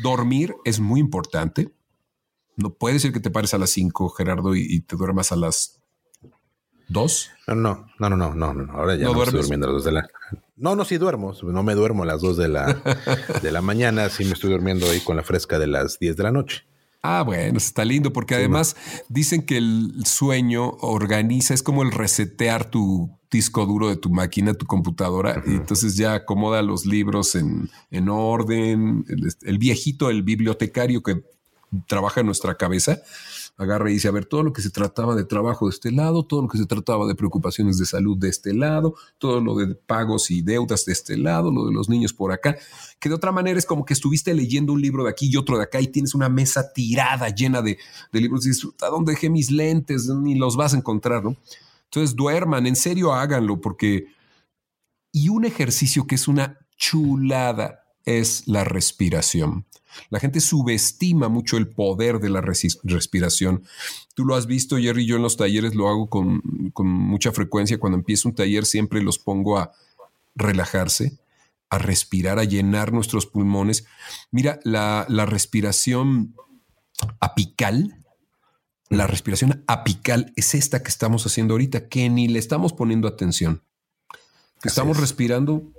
[0.02, 1.72] Dormir es muy importante.
[2.56, 5.80] No puede ser que te pares a las 5, Gerardo, y, te duermas a las
[6.88, 7.30] 2.
[7.48, 9.92] No, no, no, no, no, no, Ahora ya no, estoy durmiendo a las 2 de
[9.92, 10.08] la.
[10.56, 11.34] No, no, sí duermo.
[11.42, 12.66] No me duermo a las 2 de la,
[13.42, 14.08] de la mañana.
[14.08, 16.64] Sí me estoy durmiendo ahí con la fresca de las 10 de la noche.
[17.02, 18.76] Ah, bueno, está lindo porque además
[19.08, 24.54] dicen que el sueño organiza, es como el resetear tu disco duro de tu máquina,
[24.54, 29.04] tu computadora, y entonces ya acomoda los libros en, en orden.
[29.08, 31.22] El, el, viejito, el bibliotecario que
[31.86, 33.02] trabaja en nuestra cabeza,
[33.58, 36.24] agarra y dice, a ver, todo lo que se trataba de trabajo de este lado,
[36.24, 39.74] todo lo que se trataba de preocupaciones de salud de este lado, todo lo de
[39.74, 42.56] pagos y deudas de este lado, lo de los niños por acá,
[43.00, 45.58] que de otra manera es como que estuviste leyendo un libro de aquí y otro
[45.58, 47.78] de acá y tienes una mesa tirada llena de,
[48.12, 50.08] libros y dices, ¿a dónde dejé mis lentes?
[50.08, 51.36] Ni los vas a encontrar, ¿no?
[51.90, 54.06] Entonces duerman, en serio háganlo, porque...
[55.10, 59.66] Y un ejercicio que es una chulada es la respiración.
[60.10, 63.64] La gente subestima mucho el poder de la respiración.
[64.14, 66.40] Tú lo has visto, Jerry, yo en los talleres lo hago con,
[66.76, 67.78] mucha frecuencia.
[67.78, 69.72] Cuando empiezo un taller siempre los pongo a
[70.34, 71.18] relajarse,
[71.70, 73.86] a respirar, a llenar nuestros pulmones.
[74.30, 76.34] Mira, la, respiración
[77.20, 77.97] apical,
[78.90, 83.62] la respiración apical es esta que estamos haciendo ahorita, que ni le estamos poniendo atención.
[84.62, 85.72] estamos respirando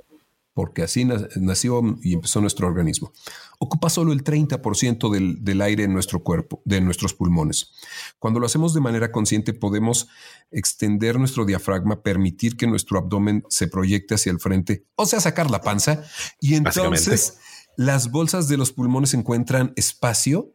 [0.53, 1.05] porque así
[1.37, 3.13] nació y empezó nuestro organismo.
[3.59, 7.71] Ocupa solo el 30% del, del, aire en nuestro cuerpo, de nuestros pulmones.
[8.19, 10.09] Cuando lo hacemos de manera consciente, podemos
[10.51, 15.49] extender nuestro diafragma, permitir que nuestro abdomen se proyecte hacia el frente, o sea, sacar
[15.49, 16.03] la panza,
[16.41, 17.37] y entonces
[17.77, 20.53] las bolsas de los pulmones encuentran espacio,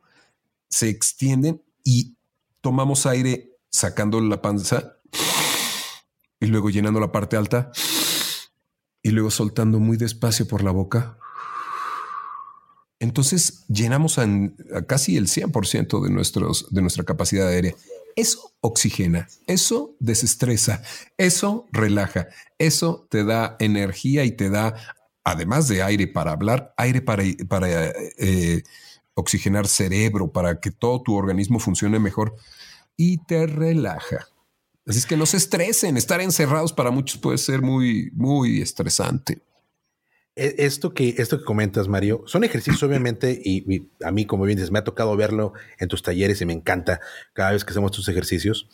[0.68, 2.13] se extienden y
[2.64, 4.96] tomamos aire sacando la panza
[6.40, 7.70] y luego llenando la parte alta
[9.03, 11.18] y luego soltando muy despacio por la boca.
[13.00, 14.18] Entonces llenamos
[14.87, 17.74] casi el 100% de, nuestros, de nuestra capacidad aérea.
[18.16, 20.83] Eso oxigena, eso desestresa,
[21.18, 24.74] eso relaja, eso te da energía y te da,
[25.22, 28.62] además de aire para hablar, aire para, para eh,
[29.14, 32.35] oxigenar cerebro, para que todo tu organismo funcione mejor
[32.96, 34.27] y te relaja.
[34.87, 35.96] Así es que no se estresen.
[35.96, 39.40] Estar encerrados para muchos puede ser muy, muy estresante.
[40.37, 44.57] E, esto que, esto que comentas, Mario, son ejercicios, obviamente, y, a mí, como bien
[44.57, 47.00] dices, me ha tocado verlo en tus talleres y me encanta
[47.33, 48.68] cada vez que hacemos tus ejercicios,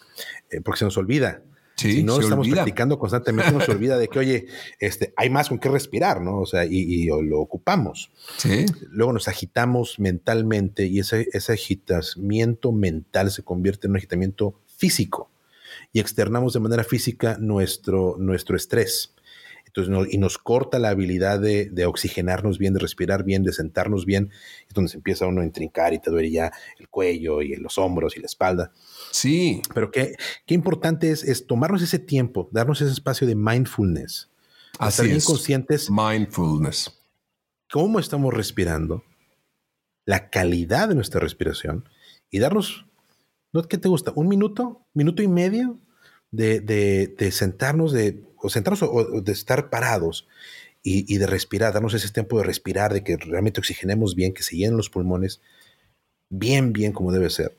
[0.50, 1.42] eh, porque se nos olvida.
[1.80, 4.46] Si no estamos practicando constantemente, nos olvida de que, oye,
[4.78, 6.38] este, hay más con qué respirar, ¿no?
[6.38, 8.10] O sea, y, lo ocupamos.
[8.36, 8.66] Sí.
[8.90, 15.30] Luego nos agitamos mentalmente y ese, ese agitamiento mental se convierte en un agitamiento físico
[15.92, 19.14] y externamos de manera física nuestro, nuestro estrés.
[19.74, 24.30] Entonces, y nos corta la habilidad de, oxigenarnos bien, de respirar bien, de sentarnos bien,
[24.66, 27.78] es donde se empieza uno a intrincar y te duele ya el cuello y los
[27.78, 28.72] hombros y la espalda.
[29.12, 29.62] Sí.
[29.72, 34.28] Pero qué, qué importante es, es tomarnos ese tiempo, darnos ese espacio de mindfulness.
[34.78, 35.88] Así estar conscientes.
[35.88, 36.92] Mindfulness.
[37.70, 39.04] Cómo estamos respirando,
[40.04, 41.88] la calidad de nuestra respiración
[42.28, 42.86] y darnos,
[43.52, 43.62] ¿no?
[43.62, 44.12] ¿qué te gusta?
[44.16, 44.84] ¿Un minuto?
[44.94, 45.78] ¿Minuto y medio?
[46.32, 50.26] De, de, de sentarnos, de o sentarnos o, de estar parados
[50.82, 54.56] y, de respirar, darnos ese tiempo de respirar, de que realmente oxigenemos bien, que se
[54.56, 55.42] llenen los pulmones
[56.30, 57.54] bien, bien como debe ser.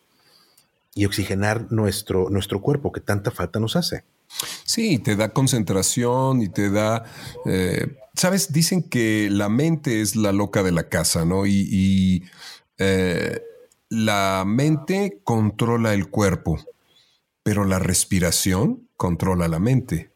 [0.95, 4.03] Y oxigenar nuestro, nuestro cuerpo que tanta falta nos hace.
[4.65, 7.03] Sí, te da concentración y te da,
[7.45, 11.45] eh, sabes, dicen que la mente es la loca de la casa, ¿no?
[11.45, 12.23] Y,
[12.77, 13.41] eh,
[13.89, 16.57] la mente controla el cuerpo,
[17.43, 20.10] pero la respiración controla la mente.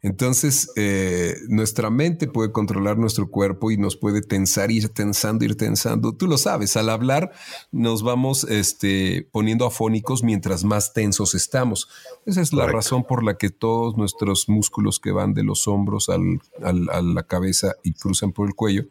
[0.00, 5.56] Entonces, eh, nuestra mente puede controlar nuestro cuerpo y nos puede tensar, ir tensando, ir
[5.56, 6.14] tensando.
[6.14, 7.32] Tú lo sabes, al hablar
[7.72, 11.88] nos vamos este, poniendo afónicos mientras más tensos estamos.
[12.26, 16.08] Esa es la razón por la que todos nuestros músculos que van de los hombros
[16.08, 18.84] al, a la cabeza y cruzan por el cuello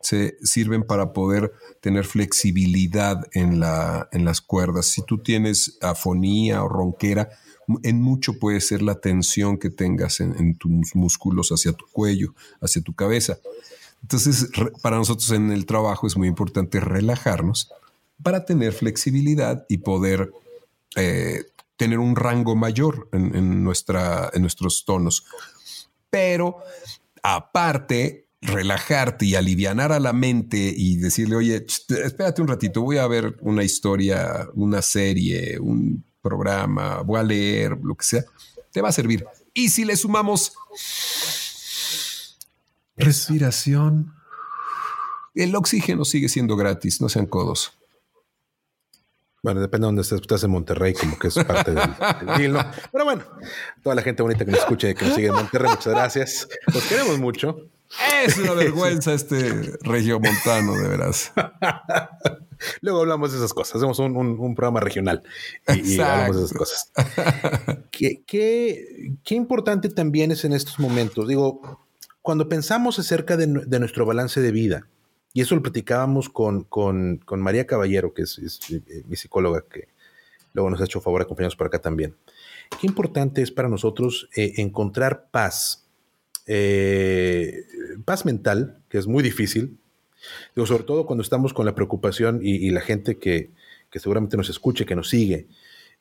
[0.00, 4.86] se sirven para poder tener flexibilidad en, la, en las cuerdas.
[4.86, 7.30] Si tú tienes afonía o ronquera,
[7.82, 12.82] en mucho puede ser la tensión que tengas en, tus músculos hacia tu cuello, hacia
[12.82, 13.38] tu cabeza.
[14.02, 14.48] Entonces,
[14.82, 17.70] para nosotros en el trabajo es muy importante relajarnos
[18.22, 20.32] para tener flexibilidad y poder
[20.96, 21.44] eh,
[21.76, 25.24] tener un rango mayor en, nuestra, en nuestros tonos.
[26.10, 26.58] Pero
[27.22, 33.06] aparte, relajarte y alivianar a la mente y decirle, oye, espérate un ratito, voy a
[33.06, 38.24] ver una historia, una serie, un programa, voy a leer, lo que sea,
[38.72, 39.26] te va a servir.
[39.54, 40.52] Y si le sumamos
[42.96, 44.14] respiración,
[45.34, 47.72] el oxígeno sigue siendo gratis, no sean codos.
[49.42, 50.20] Bueno, depende de dónde estés.
[50.20, 51.90] Estás en Monterrey, como que es parte del,
[52.36, 52.70] deal, ¿no?
[52.92, 53.24] Pero bueno,
[53.82, 56.48] toda la gente bonita que nos escuche, que nos sigue en Monterrey, muchas gracias.
[56.72, 57.56] Los queremos mucho.
[58.24, 61.32] Es una vergüenza este regiomontano, de veras.
[62.82, 63.76] Luego hablamos de esas cosas.
[63.76, 65.22] Hacemos un, programa regional
[65.68, 66.92] y, hablamos de esas cosas.
[67.90, 71.26] ¿Qué, qué, importante también es en estos momentos.
[71.26, 71.86] Digo,
[72.22, 74.86] cuando pensamos acerca de, nuestro balance de vida,
[75.32, 78.38] y eso lo platicábamos con, con, María Caballero, que es,
[78.70, 79.88] eh, mi psicóloga, que
[80.52, 82.16] luego nos ha hecho favor de acompañarnos por acá también.
[82.80, 85.88] Qué importante es para nosotros eh, encontrar paz,
[86.46, 87.64] eh,
[88.04, 89.78] paz mental, que es muy difícil,
[90.54, 93.50] Digo, sobre todo cuando estamos con la preocupación y, la gente que,
[93.92, 95.48] seguramente nos escuche, que nos sigue,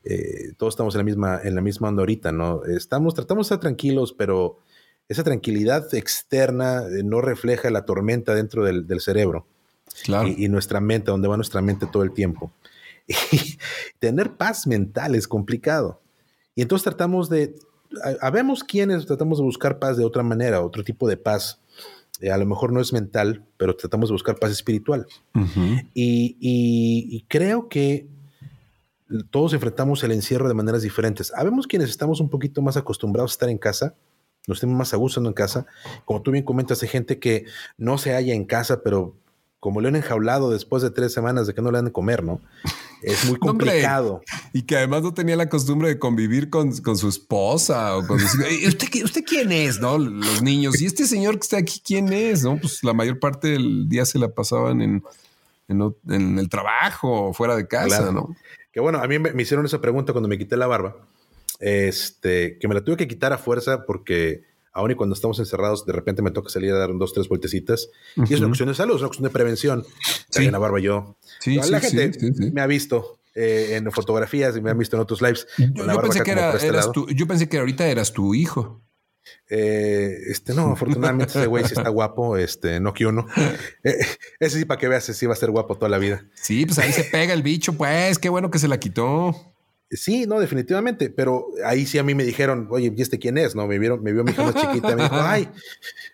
[0.04, 2.64] eh, todos estamos en la misma, en la misma onda ahorita, ¿no?
[2.66, 4.60] Estamos, tratamos de estar tranquilos, pero
[5.08, 9.46] esa tranquilidad externa eh, no refleja la tormenta dentro del, cerebro.
[10.04, 10.30] Claro.
[10.30, 12.52] Y, nuestra mente, donde va nuestra mente todo el tiempo.
[13.32, 13.58] Y
[13.98, 16.02] tener paz mental es complicado.
[16.54, 17.56] Y entonces tratamos de,
[18.22, 21.60] habemos quienes tratamos de buscar paz de otra manera, otro tipo de paz
[22.22, 25.08] eh, a lo mejor no es mental, pero tratamos de buscar paz espiritual.
[25.94, 28.08] y, creo que
[29.32, 31.34] todos enfrentamos el encierro de maneras diferentes.
[31.34, 33.96] Habemos quienes estamos un poquito más acostumbrados a estar en casa,
[34.48, 35.66] nos tenemos más a gusto en casa.
[36.06, 37.46] Como tú bien comentas, hay gente que
[37.78, 39.16] no se halla en casa, pero
[39.60, 42.24] como le han enjaulado después de tres semanas de que no le dan de comer,
[42.24, 42.42] ¿no?
[43.02, 44.22] Es muy complicado.
[44.54, 49.04] y que además no tenía la costumbre de convivir con, su esposa o con ¿Usted,
[49.04, 49.80] ¿Usted quién es?
[49.80, 50.82] No, los niños.
[50.82, 52.44] Y este señor que está aquí, ¿quién es?
[52.44, 55.04] No, pues la mayor parte del día se la pasaban en,
[55.68, 58.36] en, el trabajo, fuera de casa, ¿no?
[58.72, 60.96] Que bueno, a mí me, hicieron esa pregunta cuando me quité la barba.
[61.60, 64.44] Este, que me la tuve que quitar a fuerza porque
[64.80, 67.90] aún y cuando estamos encerrados, de repente me toca salir a dar dos, tres vueltecitas.
[68.16, 69.86] Y es una cuestión de salud, es una cuestión de prevención.
[70.30, 70.50] Sí.
[70.50, 71.18] la barba yo.
[71.40, 72.12] Sí, la gente
[72.52, 75.48] me ha visto eh, en fotografías y me ha visto en otros lives.
[75.58, 78.82] Yo, pensé que era, eras tú, yo pensé que ahorita eras tu hijo.
[79.50, 83.28] Eh, este no, afortunadamente ese güey sí está guapo, este no que uno.
[83.84, 83.98] Eh,
[84.40, 86.26] ese sí para que veas, sí va a ser guapo toda la vida.
[86.34, 89.36] Sí, pues ahí se pega el bicho, pues qué bueno que se la quitó.
[89.92, 93.56] Sí, no, definitivamente, pero ahí sí a mí me dijeron, oye, ¿y este quién es?
[93.56, 95.50] No, me vieron, me vio mi hija más chiquita, me dijo, ay,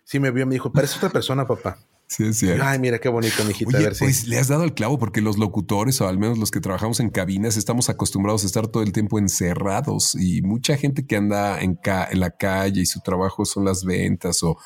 [0.05, 1.77] sí me vio, me dijo, parece otra persona, papá.
[2.07, 2.63] Sí, es cierto.
[2.63, 3.77] Ay, mira qué bonito, mijita.
[3.77, 6.38] Oye, a ver pues le has dado el clavo porque los locutores, o al menos
[6.38, 10.77] los que trabajamos en cabinas, estamos acostumbrados a estar todo el tiempo encerrados y mucha
[10.77, 14.57] gente que anda en, en la calle y su trabajo son las ventas o,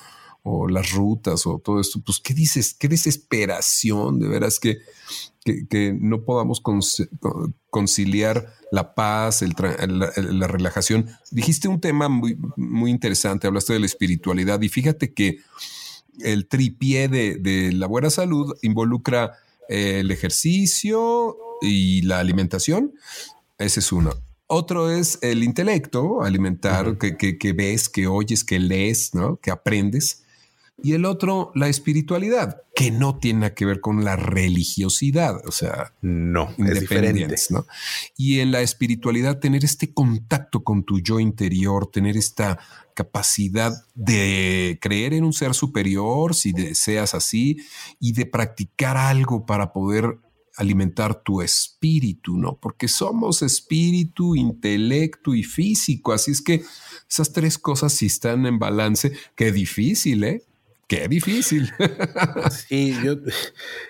[0.43, 2.01] o las rutas o todo esto.
[2.05, 2.73] Pues, ¿qué dices?
[2.73, 4.79] Qué desesperación, de veras que,
[5.43, 6.61] que, no podamos
[7.69, 11.09] conciliar la paz, la, relajación.
[11.31, 15.39] Dijiste un tema muy, muy interesante, hablaste de la espiritualidad y fíjate que
[16.19, 19.33] el tripié de, la buena salud involucra
[19.67, 22.93] eh, el ejercicio y la alimentación.
[23.57, 24.13] Ese es uno.
[24.47, 29.37] Otro es el intelecto, alimentar, que, ves, que oyes, que lees, ¿no?
[29.37, 30.23] que aprendes.
[30.83, 35.93] Y el otro, la espiritualidad, que no tiene que ver con la religiosidad, o sea,
[36.01, 37.65] no, es ¿no?
[38.15, 42.59] Y en la espiritualidad, tener este contacto con tu yo interior, tener esta
[42.93, 47.57] capacidad de creer en un ser superior, si deseas así,
[47.99, 50.19] y de practicar algo para poder
[50.59, 52.59] alimentar tu espíritu, ¿no?
[52.59, 56.63] Porque somos espíritu, intelecto y físico, así es que
[57.09, 60.43] esas tres cosas si están en balance, qué difícil, ¿eh?
[60.89, 61.71] Qué difícil.
[62.67, 63.15] Sí, yo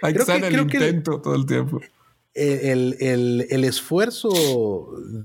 [0.01, 1.79] hay que estar en el intento todo el tiempo.
[2.33, 4.29] El, el, esfuerzo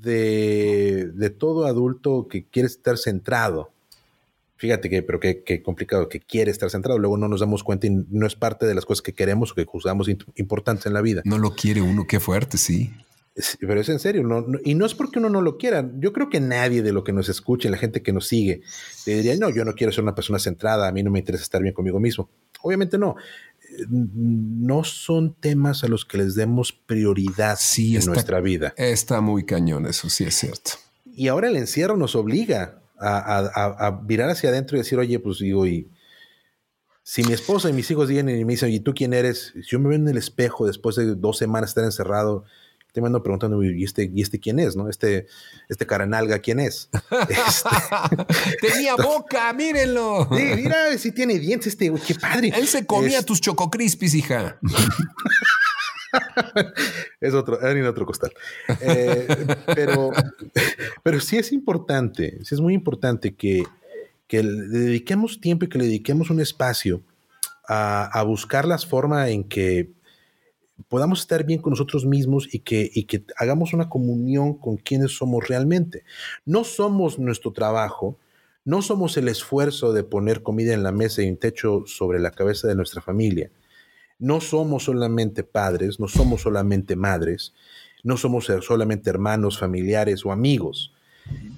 [0.03, 3.71] de, de, todo adulto que quiere estar centrado,
[4.57, 7.87] fíjate que, pero qué, qué, complicado, que quiere estar centrado, luego no nos damos cuenta
[7.87, 11.03] y no es parte de las cosas que queremos o que juzgamos importantes en la
[11.03, 11.23] vida.
[11.25, 12.93] No lo quiere uno, qué fuerte, sí.
[13.59, 15.91] Pero es en serio, no, y no es porque uno no lo quiera.
[15.99, 18.63] Yo creo que nadie de lo que nos escuche, la gente que nos sigue,
[19.05, 21.43] te diría, no, yo no quiero ser una persona centrada, a mí no me interesa
[21.43, 22.31] estar bien conmigo mismo.
[22.63, 23.17] Obviamente no.
[23.89, 28.73] No son temas a los que les demos prioridad en nuestra vida.
[28.77, 30.73] Está muy cañón, eso sí es cierto.
[31.05, 33.39] Y ahora el encierro nos obliga a,
[33.87, 35.91] a virar hacia adentro y decir, oye, pues digo, y
[37.03, 39.53] si mi esposa y mis hijos vienen y me dicen, ¿y tú quién eres?
[39.55, 42.45] Si yo me veo en el espejo después de dos semanas estar encerrado,
[42.95, 44.77] te me ando preguntando, ¿y este, ¿y este quién es?
[44.77, 44.89] ¿No?
[44.89, 45.27] Este,
[45.69, 46.89] este caranalga, ¿quién es?
[47.29, 50.29] Este, Tenía boca, mírenlo.
[50.31, 52.53] Sí, mira, si tiene dientes, este, qué padre.
[52.55, 54.61] Él se comía tus chococrispis, hija.
[57.21, 58.33] es otro, en otro costal.
[58.81, 59.27] Eh,
[59.75, 60.13] pero,
[61.03, 63.65] pero sí es importante, sí es muy importante que,
[64.29, 67.03] que le dediquemos tiempo y que le dediquemos un espacio
[67.67, 69.91] a, a buscar las formas en que
[70.89, 75.17] podamos estar bien con nosotros mismos y que, y que hagamos una comunión con quienes
[75.17, 76.05] somos realmente.
[76.45, 78.19] No somos nuestro trabajo,
[78.65, 82.31] no somos el esfuerzo de poner comida en la mesa y un techo sobre la
[82.31, 83.51] cabeza de nuestra familia.
[84.19, 87.53] No somos solamente padres, no somos solamente madres,
[88.03, 90.93] no somos solamente hermanos, familiares o amigos.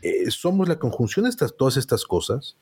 [0.02, 2.57] Eh, somos la conjunción de estas, todas estas cosas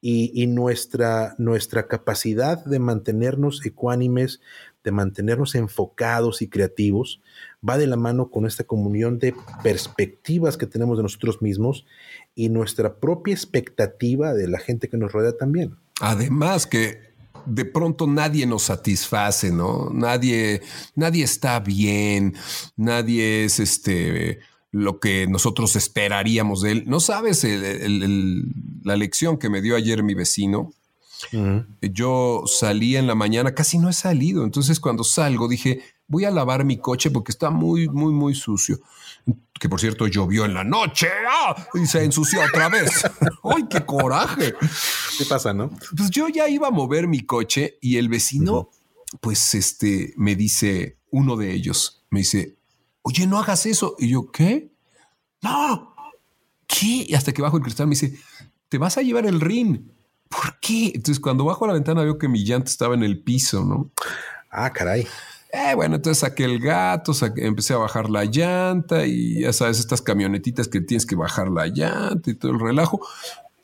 [0.00, 4.40] y, nuestra, nuestra capacidad de mantenernos ecuánimes,
[4.84, 7.20] de mantenernos enfocados y creativos,
[7.66, 11.86] va de la mano con esta comunión de perspectivas que tenemos de nosotros mismos
[12.34, 15.76] y nuestra propia expectativa de la gente que nos rodea también.
[16.00, 17.08] Además que
[17.46, 19.90] de pronto nadie nos satisface, ¿no?
[19.90, 20.62] Nadie,
[20.94, 22.34] nadie está bien,
[22.76, 26.84] nadie es este lo que nosotros esperaríamos de él.
[26.86, 27.46] No sabes
[28.84, 30.72] la lección que me dio ayer mi vecino.
[31.80, 34.44] Yo salí en la mañana, casi no he salido.
[34.44, 38.80] Entonces, cuando salgo, dije, voy a lavar mi coche porque está muy, muy, muy sucio.
[39.60, 41.54] Que por cierto, llovió en la noche ¡Ah!
[41.74, 43.04] y se ensució otra vez.
[43.44, 44.54] ¡Ay, qué coraje!
[45.18, 45.70] ¿Qué pasa, no?
[45.96, 48.70] Pues yo ya iba a mover mi coche y el vecino,
[49.20, 52.56] pues este, me dice, uno de ellos, me dice,
[53.02, 53.96] oye, no hagas eso.
[53.98, 54.72] Y yo, ¿qué?
[55.42, 55.94] No,
[56.66, 57.06] ¿qué?
[57.08, 58.18] Y hasta que bajo el cristal me dice,
[58.68, 59.80] te vas a llevar el ring.
[60.28, 60.92] ¿Por qué?
[60.94, 63.90] Entonces, cuando bajo la ventana veo que mi llanta estaba en el piso, ¿no?
[64.50, 65.06] Ah, caray.
[65.52, 70.02] Eh, bueno, entonces saqué el gato, empecé a bajar la llanta y ya sabes, estas
[70.02, 73.00] camionetitas que tienes que bajar la llanta y todo el relajo.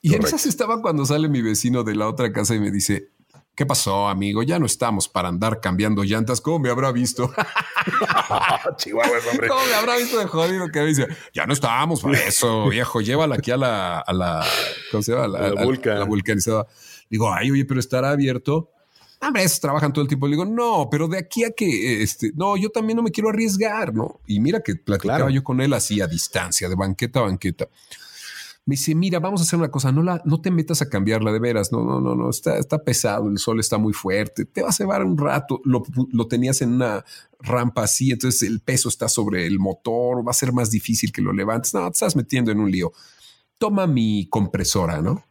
[0.01, 3.11] Y en esas estaba cuando sale mi vecino de la otra casa y me dice,
[3.55, 4.43] ¿Qué pasó, amigo?
[4.43, 6.41] Ya no estamos para andar cambiando llantas.
[6.41, 7.33] ¿Cómo me habrá visto?
[8.77, 9.47] Chihuahua, hombre.
[9.49, 11.07] ¿Cómo me habrá visto de jodido que me dice?
[11.33, 13.01] Ya no estamos para eso, viejo.
[13.01, 14.45] Llévala aquí a la, a la,
[14.91, 15.29] ¿cómo se llama?
[15.29, 16.67] la, la vulcanizada.
[17.09, 18.73] Digo, ay, oye, pero estará abierto.
[19.21, 20.27] Hombre, esos trabajan todo el tiempo.
[20.27, 23.31] Le digo, no, pero de aquí a que, este, no, yo también no me quiero
[23.31, 24.21] arriesgar, ¿no?
[24.27, 27.69] Y mira que platicaba yo con él así a distancia, de banqueta a banqueta
[28.67, 31.33] me dice, mira, vamos a hacer una cosa, no, la, no te metas a cambiarla
[31.33, 34.63] de veras, no, no, no, no, está, está pesado, el sol está muy fuerte, te
[34.63, 37.05] vas a llevar un rato, lo, lo tenías en una
[37.41, 41.21] rampa así, entonces el peso está sobre el motor, va a ser más difícil que
[41.21, 42.93] lo levantes, no, te estás metiendo en un lío.
[43.59, 45.23] Toma mi compresora, ¿no?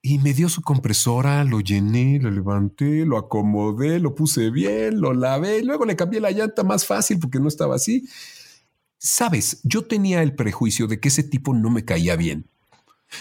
[0.00, 5.12] y me dio su compresora, lo llené, lo levanté, lo acomodé, lo puse bien, lo
[5.12, 8.08] lavé, luego le cambié la llanta más fácil porque no estaba así.
[8.98, 12.46] Sabes, yo tenía el prejuicio de que ese tipo no me caía bien,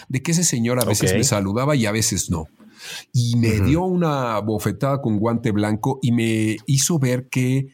[0.09, 2.47] de que ese señor a veces me saludaba y a veces no.
[3.13, 7.67] Y me dio una bofetada con guante blanco y me hizo ver que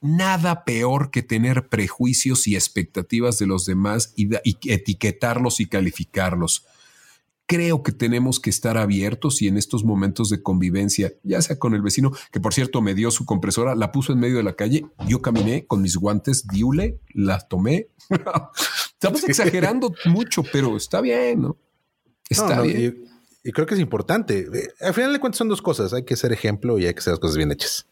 [0.00, 4.28] nada peor que tener prejuicios y expectativas de los demás y
[4.70, 6.64] etiquetarlos y calificarlos
[7.48, 11.74] creo que tenemos que estar abiertos y en estos momentos de convivencia, ya sea con
[11.74, 14.52] el vecino, que por cierto me dio su compresora, la puso en medio de la
[14.52, 17.88] calle, yo caminé con mis guantes Diule, la tomé.
[18.92, 21.56] Estamos exagerando mucho, pero está bien, ¿no?
[22.28, 23.06] Está bien.
[23.42, 24.46] Y, y, creo que es importante.
[24.80, 27.12] Al final de cuentas son dos cosas, hay que ser ejemplo y hay que hacer
[27.12, 27.86] las cosas bien hechas.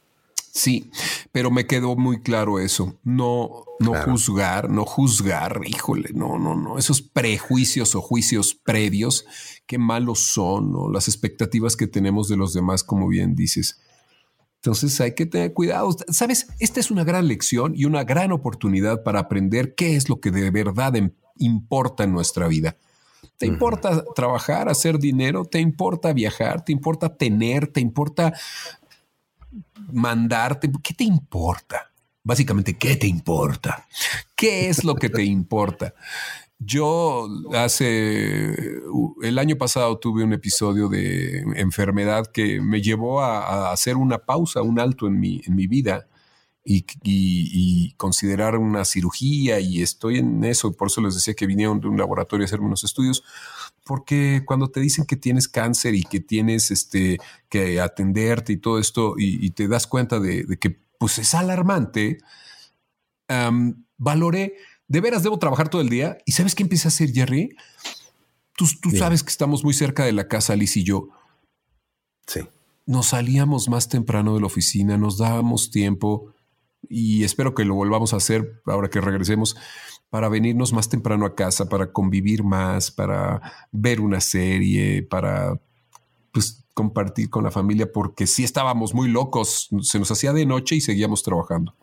[0.56, 0.90] Sí,
[1.32, 2.96] pero me quedó muy claro eso.
[3.04, 6.78] No, no juzgar, no juzgar, híjole, no, no, no.
[6.78, 9.26] Esos prejuicios o juicios previos,
[9.66, 10.90] qué malos son, ¿no?
[10.90, 13.82] Las expectativas que tenemos de los demás, como bien dices.
[14.62, 15.94] Entonces hay que tener cuidado.
[16.08, 20.20] Sabes, esta es una gran lección y una gran oportunidad para aprender qué es lo
[20.20, 20.94] que de verdad
[21.36, 22.78] importa en nuestra vida.
[23.36, 25.44] ¿Te importa trabajar, hacer dinero?
[25.44, 26.64] ¿Te importa viajar?
[26.64, 27.66] ¿Te importa tener?
[27.66, 28.32] ¿Te importa
[29.92, 31.92] mandarte, ¿qué te importa?
[32.22, 33.86] Básicamente, ¿qué te importa?
[34.34, 35.94] ¿Qué es lo que te importa?
[36.58, 38.80] Yo hace
[39.22, 44.62] el año pasado tuve un episodio de enfermedad que me llevó a, hacer una pausa,
[44.62, 46.08] un alto en mi, en mi vida
[46.64, 50.72] y, considerar una cirugía y estoy en eso.
[50.72, 53.22] Por eso les decía que vinieron de un laboratorio a hacerme unos estudios
[53.86, 57.18] porque cuando te dicen que tienes cáncer y que tienes este,
[57.48, 62.18] que atenderte y todo esto y, te das cuenta de, que pues es alarmante,
[63.96, 64.56] valoré,
[64.88, 67.56] de veras debo trabajar todo el día y ¿sabes qué empieza a hacer Jerry?
[68.56, 71.10] Tú, tú sabes que estamos muy cerca de la casa, Liz y yo.
[72.26, 72.40] Sí.
[72.86, 76.34] Nos salíamos más temprano de la oficina, nos dábamos tiempo
[76.88, 79.56] y espero que lo volvamos a hacer ahora que regresemos
[80.10, 83.40] para venirnos más temprano a casa, para convivir más, para
[83.72, 85.60] ver una serie, para
[86.32, 90.76] pues, compartir con la familia, porque sí estábamos muy locos, se nos hacía de noche
[90.76, 91.74] y seguíamos trabajando.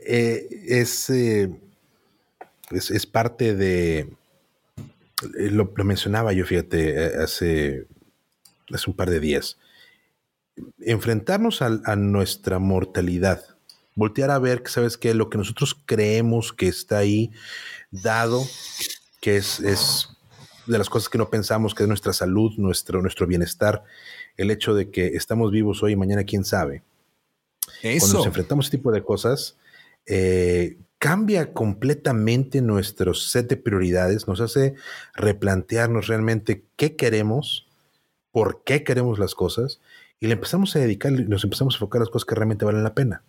[0.00, 1.50] Eh, es, eh,
[2.70, 7.86] es, es, parte de, eh, lo, mencionaba yo, fíjate, hace,
[8.72, 9.58] hace un par de días,
[10.80, 13.53] enfrentarnos a nuestra mortalidad
[13.94, 15.14] voltear a ver, ¿sabes qué?
[15.14, 17.30] Lo que nosotros creemos que está ahí
[17.90, 18.44] dado,
[19.20, 20.08] que es, es
[20.66, 23.84] de las cosas que no pensamos, que es nuestra salud, nuestro, nuestro bienestar,
[24.36, 26.82] el hecho de que estamos vivos hoy y mañana, quién sabe.
[27.82, 28.06] Eso.
[28.06, 29.56] Cuando nos enfrentamos a este tipo de cosas,
[30.06, 34.74] eh, cambia completamente nuestro set de prioridades, nos hace
[35.14, 37.68] replantearnos realmente qué queremos,
[38.32, 39.80] por qué queremos las cosas,
[40.18, 42.82] y le empezamos a dedicar, nos empezamos a enfocar a las cosas que realmente valen
[42.82, 43.22] la pena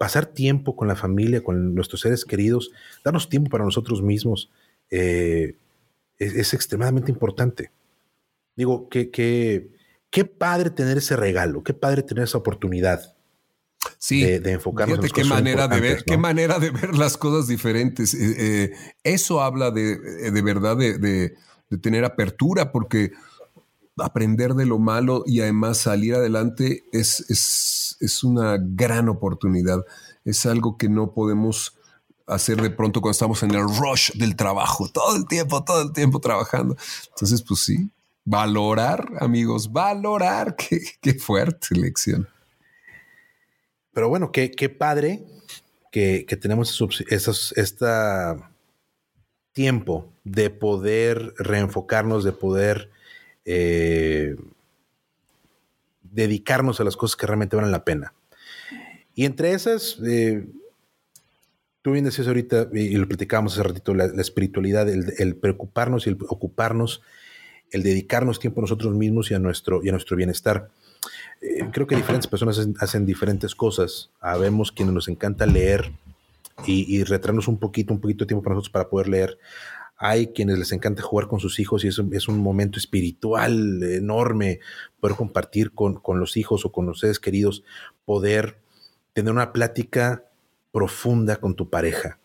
[0.00, 2.70] pasar tiempo con la familia, con nuestros seres queridos,
[3.04, 4.50] darnos tiempo para nosotros mismos,
[4.90, 5.56] eh,
[6.16, 7.70] es, extremadamente importante.
[8.56, 13.14] Digo, que, qué padre tener ese regalo, qué padre tener esa oportunidad.
[13.98, 18.14] Sí, de, enfocarnos en qué manera de ver, qué manera de ver las cosas diferentes.
[18.14, 18.72] Eh, eh,
[19.04, 19.98] eso habla de,
[20.30, 21.34] de verdad de,
[21.82, 23.12] tener apertura, porque
[23.98, 29.84] aprender de lo malo y además salir adelante es, es, es una gran oportunidad.
[30.24, 31.76] Es algo que no podemos
[32.26, 35.92] hacer de pronto cuando estamos en el rush del trabajo, todo el tiempo, todo el
[35.92, 36.76] tiempo trabajando.
[37.08, 37.90] Entonces, pues sí,
[38.24, 42.28] valorar, amigos, valorar, qué, qué fuerte lección.
[43.92, 45.24] Pero bueno, qué, qué padre
[45.90, 48.52] que, que tenemos esos, esta
[49.52, 52.90] tiempo de poder reenfocarnos, de poder
[53.44, 54.36] eh,
[56.02, 58.14] dedicarnos a las cosas que realmente valen la pena.
[59.14, 60.46] Y entre esas, eh,
[61.82, 66.18] tú bien decías ahorita, y lo platicábamos hace ratito, la, espiritualidad, el, preocuparnos y el
[66.28, 67.02] ocuparnos,
[67.70, 70.70] el dedicarnos tiempo a nosotros mismos y a nuestro, y a nuestro bienestar.
[71.40, 74.10] Eh, creo que diferentes personas hacen, diferentes cosas.
[74.20, 75.92] Habemos quienes nos encanta leer
[76.66, 79.38] y, y retraernos un poquito, un poquito de tiempo para nosotros para poder leer.
[80.02, 84.60] Hay quienes les encanta jugar con sus hijos y es, es un momento espiritual enorme
[84.98, 87.64] poder compartir con, los hijos o con los seres queridos,
[88.06, 88.56] poder
[89.12, 90.24] tener una plática
[90.72, 92.18] profunda con tu pareja.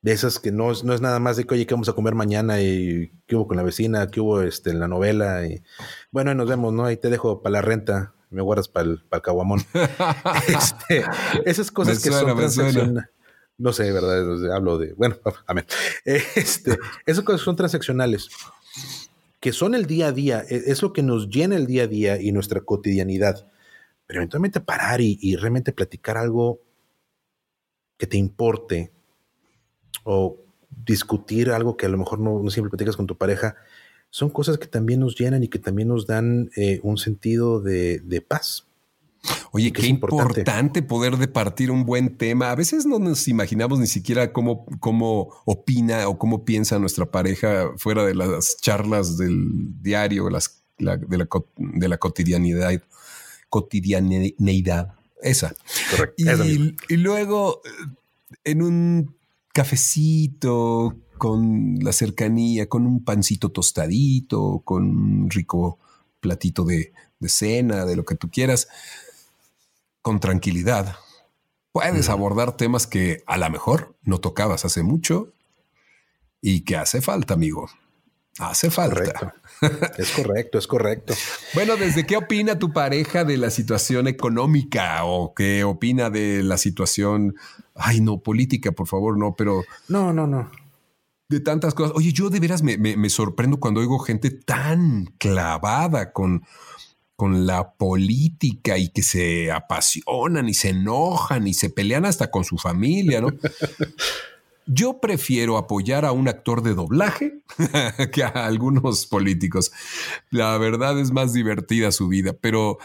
[0.00, 1.92] De esas que no es, no es nada más de que, oye, ¿qué vamos a
[1.92, 2.60] comer mañana?
[2.60, 4.08] ¿Y qué hubo con la vecina?
[4.08, 5.46] ¿Qué hubo este, en la novela?
[5.46, 5.62] Y,
[6.10, 6.86] bueno, nos vemos, ¿no?
[6.86, 9.62] Ahí te dejo para la renta, me guardas para el, para caguamón.
[10.48, 11.04] Este,
[11.44, 13.06] esas cosas que son
[13.58, 14.54] no sé, ¿verdad?
[14.54, 15.64] Hablo de, bueno, amén.
[16.04, 18.28] Este, esas cosas son transaccionales.
[19.40, 21.86] que son el día a día, e, es lo que nos llena el día a
[21.88, 23.48] día y nuestra cotidianidad.
[24.06, 26.60] Pero eventualmente parar y, realmente platicar algo
[27.96, 28.92] que te importe
[30.04, 30.38] o
[30.84, 33.56] discutir algo que a lo mejor no, siempre platicas con tu pareja,
[34.10, 38.00] son cosas que también nos llenan y que también nos dan eh, un sentido de,
[38.00, 38.66] de paz.
[39.52, 40.82] Oye, qué importante.
[40.82, 42.50] poder departir un buen tema.
[42.50, 47.70] A veces no nos imaginamos ni siquiera cómo, cómo opina o cómo piensa nuestra pareja
[47.76, 52.82] fuera de las charlas del diario, las, de, la, de la cotidianidad.
[53.48, 54.94] Cotidianeidad.
[55.20, 55.54] Esa.
[55.90, 56.44] Correcto.
[56.46, 57.60] Y, y luego
[58.44, 59.14] en un
[59.52, 65.78] cafecito, con la cercanía, con un pancito tostadito, con un rico
[66.20, 68.66] platito de, de cena, de lo que tú quieras
[70.02, 70.96] con tranquilidad,
[71.72, 75.32] puedes abordar temas que a lo mejor no tocabas hace mucho
[76.40, 77.70] y que hace falta, amigo.
[78.38, 79.34] Hace falta.
[79.98, 81.14] Es correcto, es correcto.
[81.54, 86.56] bueno, ¿desde qué opina tu pareja de la situación económica o qué opina de la
[86.56, 87.36] situación,
[87.74, 89.62] ay no, política, por favor, no, pero...
[89.88, 90.50] No, no, no.
[91.28, 91.94] De tantas cosas.
[91.94, 96.42] Oye, yo de veras me, me sorprendo cuando oigo gente tan clavada con,
[97.22, 102.42] con la política y que se apasionan y se enojan y se pelean hasta con
[102.42, 103.28] su familia, ¿no?
[104.66, 107.38] Yo prefiero apoyar a un actor de doblaje
[108.12, 109.70] que a algunos políticos.
[110.30, 112.78] La verdad es más divertida su vida, pero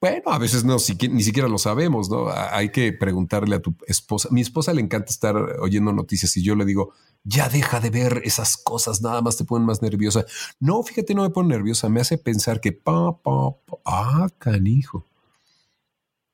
[0.00, 0.76] bueno, a veces no,
[1.10, 2.28] ni siquiera lo sabemos, ¿no?
[2.30, 4.28] Hay que preguntarle a tu esposa.
[4.30, 8.22] Mi esposa le encanta estar oyendo noticias y yo le digo, ya deja de ver
[8.24, 10.24] esas cosas, nada más te ponen más nerviosa.
[10.58, 15.06] No, fíjate, no me pone nerviosa, me hace pensar que, pa, pa, pa ah, canijo.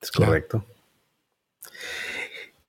[0.01, 0.63] Es correcto.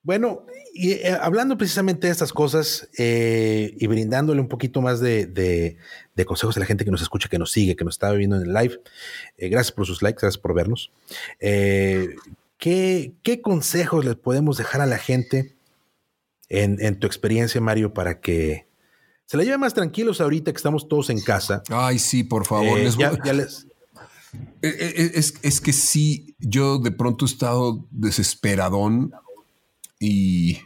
[0.03, 5.77] Bueno, y eh, hablando precisamente de estas cosas eh, y brindándole un poquito más de,
[6.27, 8.43] consejos a la gente que nos escucha, que nos sigue, que nos está viendo en
[8.43, 8.81] el live,
[9.37, 10.91] eh, gracias por sus likes, gracias por vernos.
[11.39, 15.59] ¿qué, ¿Qué consejos les podemos dejar a la gente
[16.49, 18.67] en, tu experiencia, Mario, para que
[19.27, 21.63] se la lleve más tranquilos ahorita que estamos todos en casa.
[21.69, 22.79] Ay, sí, por favor.
[22.79, 22.89] Eh,
[24.63, 29.13] eh, eh, es, que sí, yo de pronto he estado desesperadón
[29.99, 30.59] y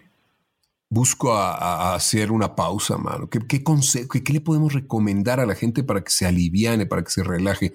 [0.89, 3.29] busco a, hacer una pausa, mano.
[3.29, 7.11] ¿Qué, consejo, qué, le podemos recomendar a la gente para que se aliviane, para que
[7.11, 7.75] se relaje?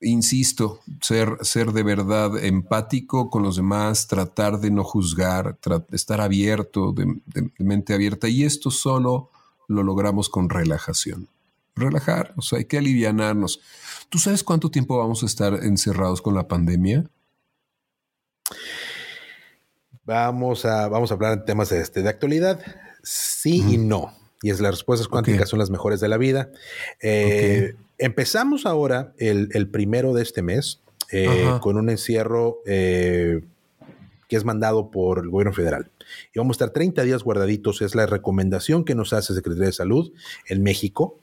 [0.00, 5.58] insisto, ser, ser de verdad empático con los demás, tratar de no juzgar,
[5.90, 7.20] estar abierto, de,
[7.58, 8.28] mente abierta.
[8.28, 9.30] Y esto solo
[9.68, 11.28] lo logramos con relajación.
[11.74, 13.60] Relajar, o sea, hay que alivianarnos.
[14.08, 17.10] ¿Tú sabes cuánto tiempo vamos a estar encerrados con la pandemia?
[20.06, 22.60] Vamos a, vamos a hablar en temas de, este, de actualidad.
[23.02, 24.14] Sí y no.
[24.42, 26.50] Y es las respuestas cuánticas son las mejores de la vida.
[27.00, 30.80] Eh, Empezamos ahora el, primero de este mes
[31.12, 33.40] eh, con un encierro eh,
[34.28, 35.90] que es mandado por el gobierno federal.
[36.34, 39.72] Y vamos a estar 30 días guardaditos, es la recomendación que nos hace Secretaría de
[39.72, 40.12] Salud
[40.46, 41.18] en México,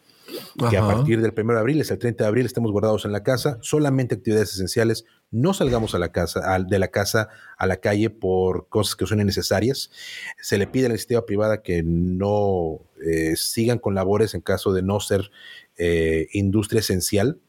[0.69, 3.11] que a partir del 1 de abril, es el 30 de abril, estemos guardados en
[3.11, 7.77] la casa, solamente actividades esenciales, no salgamos a la casa, de la casa a la
[7.77, 9.91] calle por cosas que son innecesarias.
[10.39, 14.73] Se le pide a la iniciativa privada que no eh, sigan con labores en caso
[14.73, 15.31] de no ser
[15.77, 17.39] eh, industria esencial.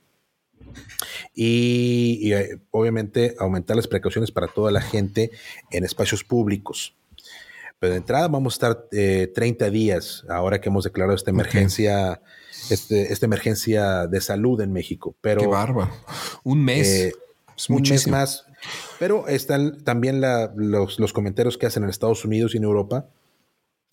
[1.34, 5.30] Y, eh, obviamente aumentar las precauciones para toda la gente
[5.70, 6.96] en espacios públicos.
[7.78, 12.22] Pero de entrada vamos a estar 30 eh, días ahora que hemos declarado esta emergencia,
[12.70, 15.16] este, esta emergencia de salud en México.
[15.20, 15.90] Pero, Qué barba.
[16.42, 17.14] Un mes.
[17.68, 18.46] un mes más.
[18.98, 20.20] Pero están también
[20.54, 23.08] los, los, comentarios que hacen en Estados Unidos y en Europa.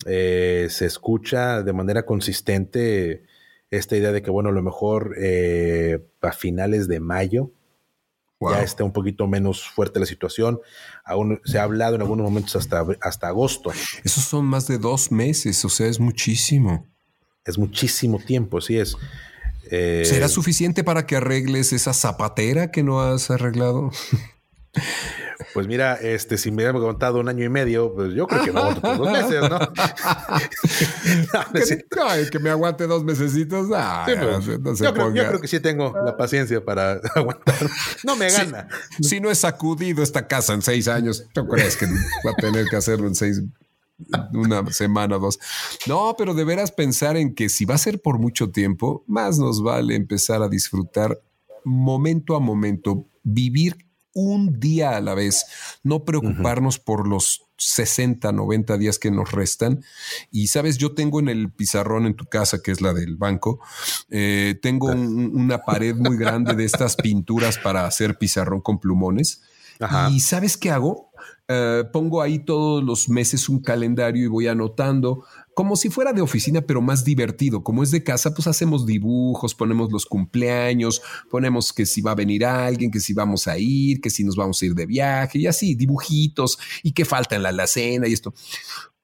[0.04, 3.24] se escucha de manera consistente
[3.70, 7.52] esta idea de que, bueno, a lo mejor eh, a finales de mayo
[8.50, 10.60] ya está un poquito menos fuerte la situación.
[11.04, 13.70] Aún se ha hablado en algunos momentos hasta, hasta agosto.
[14.04, 16.86] Esos son más de dos meses, o sea, es muchísimo.
[17.44, 18.96] Es muchísimo tiempo, sí es.
[19.70, 23.90] Eh, ¿Será suficiente para que arregles esa zapatera que no has arreglado?
[25.54, 28.52] Pues mira, este, si me hubiera aguantado un año y medio, pues yo creo que
[28.52, 29.58] me aguanto dos meses, ¿no?
[29.58, 29.72] no,
[32.30, 33.68] que, me aguante dos mesecitos.
[33.68, 37.68] Pues, yo, creo, que sí tengo la paciencia para aguantar.
[38.04, 38.68] No me gana.
[39.00, 42.66] Si, no he sacudido esta casa en seis años, ¿tú crees que va a tener
[42.68, 43.42] que hacerlo en seis
[44.32, 45.38] una semana o dos.
[45.86, 49.38] No, pero de veras pensar en que si va a ser por mucho tiempo, más
[49.38, 51.20] nos vale empezar a disfrutar
[51.64, 53.76] momento a momento, vivir
[54.14, 55.46] un día a la vez,
[55.82, 59.82] no preocuparnos por los 60, 90 días que nos restan.
[60.30, 63.60] Y sabes, yo tengo en el pizarrón en tu casa, que es la del banco,
[64.10, 69.42] eh, tengo una pared muy grande de estas pinturas para hacer pizarrón con plumones.
[70.10, 71.10] Y sabes qué hago?
[71.48, 76.22] Eh, pongo ahí todos los meses un calendario y voy anotando como si fuera de
[76.22, 77.62] oficina, pero más divertido.
[77.62, 82.16] Como es de casa, pues hacemos dibujos, ponemos los cumpleaños, ponemos que si va a
[82.16, 85.38] venir alguien, que si vamos a ir, que si nos vamos a ir de viaje
[85.38, 88.32] y así, dibujitos y que falta en la alacena y esto.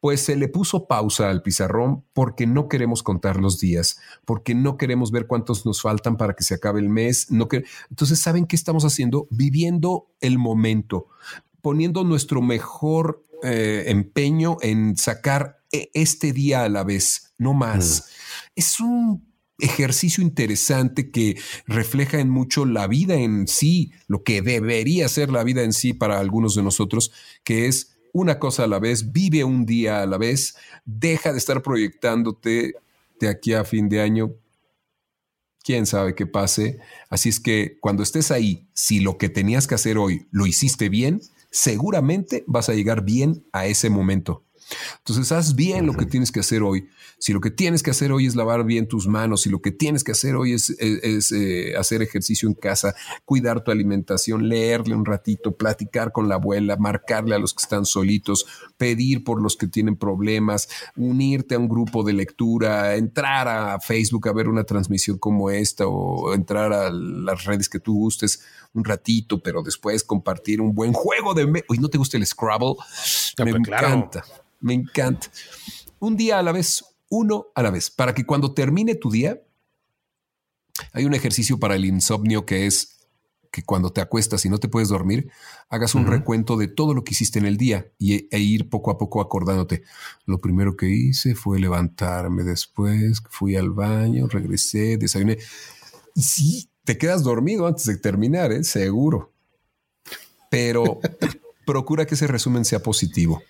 [0.00, 4.76] Pues se le puso pausa al pizarrón porque no queremos contar los días, porque no
[4.76, 7.32] queremos ver cuántos nos faltan para que se acabe el mes.
[7.32, 7.48] No.
[7.90, 9.26] Entonces, ¿saben qué estamos haciendo?
[9.32, 11.08] Viviendo el momento,
[11.62, 18.04] poniendo nuestro mejor eh, empeño en sacar e, este día a la vez, no más.
[18.06, 18.50] Mm.
[18.56, 19.28] Es un
[19.58, 21.36] ejercicio interesante que
[21.66, 25.92] refleja en mucho la vida en sí, lo que debería ser la vida en sí
[25.92, 27.12] para algunos de nosotros,
[27.44, 31.38] que es una cosa a la vez, vive un día a la vez, deja de
[31.38, 32.74] estar proyectándote
[33.20, 34.34] de aquí a fin de año.
[35.62, 36.78] Quién sabe qué pase.
[37.10, 40.88] Así es que cuando estés ahí, si lo que tenías que hacer hoy lo hiciste
[40.88, 44.44] bien, seguramente vas a llegar bien a ese momento.
[44.98, 46.88] Entonces, haz bien lo que tienes que hacer hoy.
[47.18, 49.72] Si lo que tienes que hacer hoy es lavar bien tus manos, si lo que
[49.72, 52.94] tienes que hacer hoy es, eh, hacer ejercicio en casa,
[53.24, 57.86] cuidar tu alimentación, leerle un ratito, platicar con la abuela, marcarle a los que están
[57.86, 58.46] solitos,
[58.78, 64.28] pedir por los que tienen problemas, unirte a un grupo de lectura, entrar a Facebook
[64.28, 68.84] a ver una transmisión como esta o entrar a las redes que tú gustes un
[68.84, 71.64] ratito, pero después compartir un buen juego de...
[71.68, 72.76] Hoy no te gusta el Scrabble.
[72.78, 74.24] Ah, me pues encanta.
[74.60, 75.28] Me encanta.
[75.98, 79.42] Un día a la vez, uno a la vez, para que cuando termine tu día,
[80.92, 82.97] hay un ejercicio para el insomnio que es
[83.50, 85.30] que cuando te acuestas y no te puedes dormir,
[85.68, 88.90] hagas un recuento de todo lo que hiciste en el día y, e ir poco
[88.90, 89.82] a poco acordándote.
[90.26, 95.38] Lo primero que hice fue levantarme después, fui al baño, regresé, desayuné.
[96.14, 98.64] Y sí, te quedas dormido antes de terminar, ¿eh?
[98.64, 99.32] seguro.
[100.50, 101.00] Pero
[101.66, 103.42] procura que ese resumen sea positivo.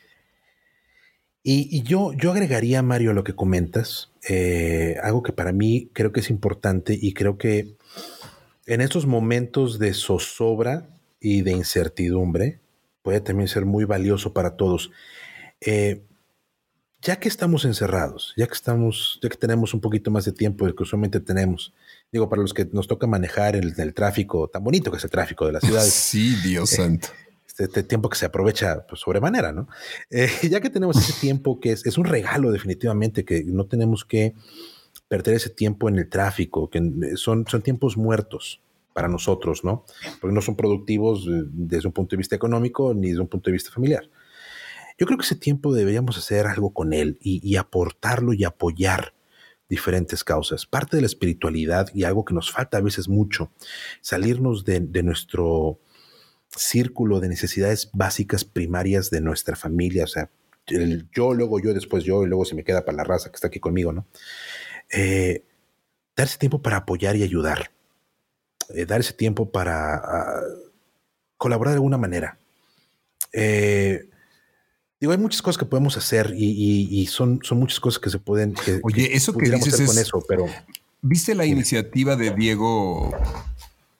[1.50, 6.12] Y, yo, yo agregaría, Mario, a lo que comentas, eh, algo que para mí creo
[6.12, 7.77] que es importante y creo que
[8.68, 10.86] en estos momentos de zozobra
[11.20, 12.60] y de incertidumbre
[13.02, 14.90] puede también ser muy valioso para todos.
[15.60, 16.02] Eh,
[17.00, 20.64] ya que estamos encerrados, ya que estamos, ya que tenemos un poquito más de tiempo
[20.64, 21.72] del que usualmente tenemos,
[22.12, 25.10] digo, para los que nos toca manejar el, el tráfico tan bonito que es el
[25.10, 25.92] tráfico de las ciudades.
[25.92, 27.08] Sí, Dios eh, santo.
[27.46, 29.68] Este, este, tiempo que se aprovecha pues, sobremanera, ¿no?
[30.10, 34.34] Eh, ya que tenemos ese tiempo que es, un regalo definitivamente, que no tenemos que
[35.08, 36.80] perder ese tiempo en el tráfico, que
[37.16, 38.60] son, son tiempos muertos
[38.92, 39.84] para nosotros, ¿no?
[40.20, 43.50] Porque no son productivos eh, desde un punto de vista económico ni desde un punto
[43.50, 44.10] de vista familiar.
[44.98, 49.14] Yo creo que ese tiempo deberíamos hacer algo con él y, aportarlo y apoyar
[49.68, 50.66] diferentes causas.
[50.66, 53.52] Parte de la espiritualidad y algo que nos falta a veces mucho,
[54.00, 55.78] salirnos de, de nuestro
[56.48, 60.30] círculo de necesidades básicas primarias de nuestra familia, o sea,
[60.66, 63.36] el yo, luego yo, después yo, y luego se me queda para la raza que
[63.36, 64.06] está aquí conmigo, ¿no?
[64.90, 65.44] Eh,
[66.16, 67.70] darse tiempo para apoyar y ayudar,
[68.74, 70.42] eh, dar ese tiempo para ah,
[71.36, 72.38] colaborar de alguna manera.
[73.32, 74.08] Eh,
[75.00, 78.54] digo, hay muchas cosas que podemos hacer y, son, son muchas cosas que se pueden.
[78.82, 80.46] Oye, eso que dices es, con eso, pero.
[81.00, 83.16] ¿Viste la iniciativa de Diego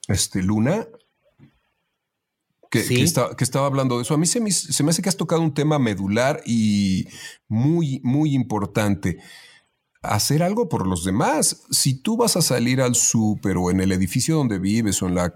[0.09, 0.89] este, Luna?
[2.71, 3.03] que,
[3.41, 4.15] estaba hablando de eso.
[4.15, 4.51] A mí se me,
[4.91, 7.09] hace que has tocado un tema medular y
[7.49, 9.19] muy, muy importante.
[10.03, 11.65] Hacer algo por los demás.
[11.71, 15.17] Si tú vas a salir al súper o en el edificio donde vives o en
[15.17, 15.35] la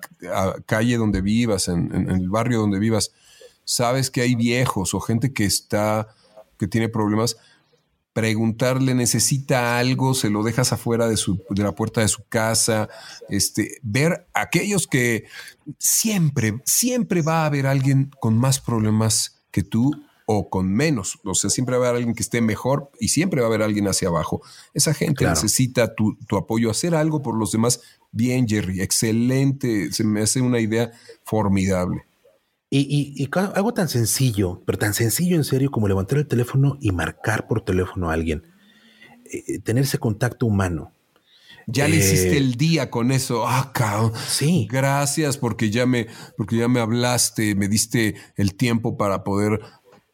[0.66, 3.12] calle donde vivas, en, en, el barrio donde vivas,
[3.64, 6.08] sabes que hay viejos o gente que está,
[6.58, 7.36] que tiene problemas,
[8.12, 12.88] preguntarle, necesita algo, se lo dejas afuera de, su, de la puerta de su casa,
[13.28, 15.24] este, ver aquellos que
[15.78, 19.92] siempre, siempre va a haber alguien con más problemas que tú
[20.26, 21.18] o con menos.
[21.24, 23.62] O sea, siempre va a haber alguien que esté mejor y siempre va a haber
[23.62, 24.42] alguien hacia abajo.
[24.74, 27.80] Esa gente necesita tu, tu, apoyo, hacer algo por los demás.
[28.10, 29.92] Bien, Jerry, excelente.
[29.92, 30.92] Se me hace una idea
[31.24, 32.04] formidable.
[32.74, 37.46] Y, algo tan sencillo, pero tan sencillo en serio como levantar el teléfono y marcar
[37.46, 38.44] por teléfono a alguien.
[39.30, 40.90] Eh, eh, tener ese contacto humano.
[41.66, 43.46] Ya le hiciste eh, el día con eso.
[43.46, 44.12] Ah, cabrón.
[44.26, 44.66] Sí.
[44.70, 46.06] Gracias porque ya me,
[46.38, 49.60] porque ya me hablaste, me diste el tiempo para poder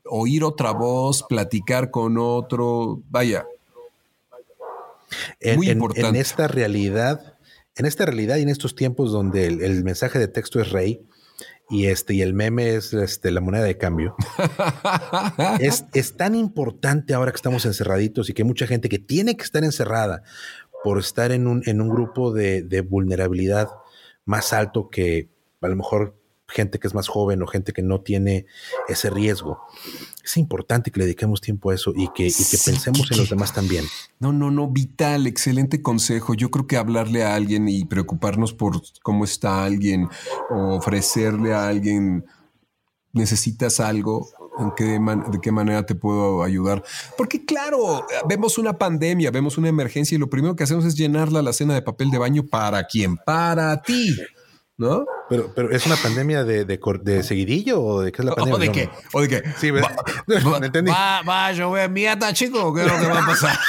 [0.08, 3.02] oír otra voz, platicar con otro.
[3.10, 3.46] Vaya.
[5.56, 6.08] Muy importante.
[6.08, 7.36] En esta realidad,
[7.76, 11.06] en esta realidad y en estos tiempos donde el mensaje de texto es rey,
[11.70, 14.16] y este y el meme es este, la moneda de cambio.
[15.60, 19.36] es, es tan importante ahora que estamos encerraditos y que hay mucha gente que tiene
[19.36, 20.22] que estar encerrada
[20.82, 23.68] por estar en un, en un grupo de, de vulnerabilidad
[24.24, 25.28] más alto que
[25.60, 26.16] a lo mejor
[26.48, 28.46] gente que es más joven o gente que no tiene
[28.88, 29.60] ese riesgo.
[30.24, 32.32] Es importante que le dediquemos tiempo a eso y que,
[32.64, 33.84] pensemos en los demás también.
[34.18, 36.34] No, no, no, vital, excelente consejo.
[36.34, 40.08] Yo creo que hablarle a alguien y preocuparnos por cómo está alguien
[40.50, 42.24] o ofrecerle a alguien,
[43.12, 44.28] necesitas algo,
[44.58, 44.98] ¿En qué
[45.30, 46.82] ¿De qué manera te puedo ayudar?
[47.16, 51.42] Porque claro, vemos una pandemia, vemos una emergencia y lo primero que hacemos es llenarla
[51.42, 53.16] la cena de papel de baño para quién?
[53.18, 54.16] Para ti.
[54.78, 55.04] ¿No?
[55.28, 58.56] Pero, pero es una pandemia de, de, de seguidillo o de qué es la pandemia?
[58.56, 58.90] ¿O de qué?
[59.12, 59.42] ¿O de qué?
[59.58, 59.80] Sí, va,
[60.28, 60.90] va, entendí.
[60.90, 63.58] Va, va, yo voy a mierda, chico, ¿qué es lo que va a pasar?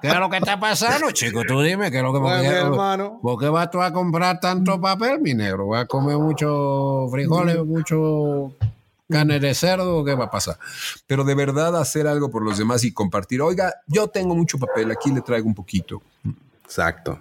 [0.00, 1.42] ¿Qué es lo que está pasando, chico?
[1.46, 2.54] Tú dime, ¿qué es lo que va a pasar?
[2.54, 3.18] hermano.
[3.20, 5.68] ¿Por qué vas tú a comprar tanto papel, mi negro?
[5.68, 8.54] ¿Vas a comer mucho frijoles, mucho
[9.08, 10.04] carne de cerdo?
[10.04, 10.56] ¿Qué va a pasar?
[11.06, 13.42] Pero de verdad hacer algo por los demás y compartir.
[13.42, 16.02] Oiga, yo tengo mucho papel, aquí le traigo un poquito.
[16.64, 17.18] Exacto.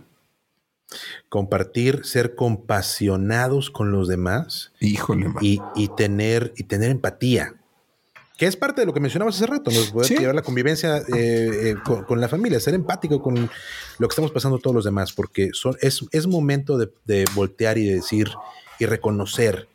[1.29, 4.71] Compartir, ser compasionados con los demás.
[4.79, 7.55] Híjole, y, y, tener, y tener empatía.
[8.41, 11.03] Que es parte de lo que mencionabas hace rato, nos puede llevar la convivencia eh,
[11.15, 11.75] eh,
[12.07, 15.77] con, la familia, ser empático con lo que estamos pasando todos los demás, porque son,
[15.79, 18.31] es, es momento de, voltear y de decir
[18.79, 19.67] y reconocer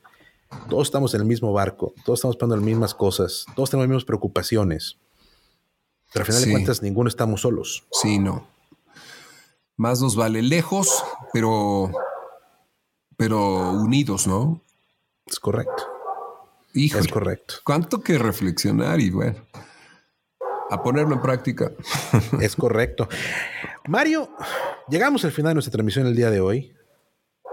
[0.68, 3.90] todos estamos en el mismo barco, todos estamos pasando las mismas cosas, todos tenemos las
[3.90, 4.98] mismas preocupaciones.
[6.12, 7.84] Pero al final de cuentas, ninguno estamos solos.
[7.92, 8.48] Sí, no.
[9.76, 11.90] Más nos vale lejos, pero,
[13.16, 14.62] pero unidos, ¿no?
[15.26, 15.84] Es correcto.
[16.72, 17.56] Hijo, es correcto.
[17.64, 19.36] Cuánto que reflexionar y bueno,
[20.70, 21.72] a ponerlo en práctica.
[22.40, 23.08] Es correcto.
[23.86, 24.30] Mario,
[24.88, 26.76] llegamos al final de nuestra transmisión el día de hoy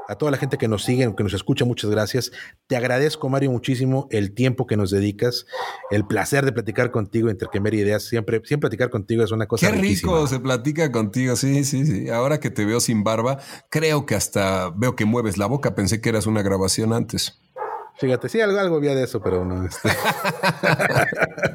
[0.07, 2.31] a toda la gente que nos sigue, que nos escucha, muchas gracias.
[2.67, 5.45] Te agradezco, Mario, muchísimo el tiempo que nos dedicas,
[5.91, 8.03] el placer de platicar contigo, intercambiar ideas.
[8.03, 9.69] Siempre, siempre platicar contigo es una cosa.
[9.69, 12.09] Qué rico se platica contigo, sí, sí, sí.
[12.09, 13.39] Ahora que te veo sin barba,
[13.69, 15.75] creo que hasta veo que mueves la boca.
[15.75, 17.42] Pensé que eras una grabación antes.
[17.95, 19.65] Fíjate, sí, algo, algo había de eso, pero no.
[19.65, 19.89] Este.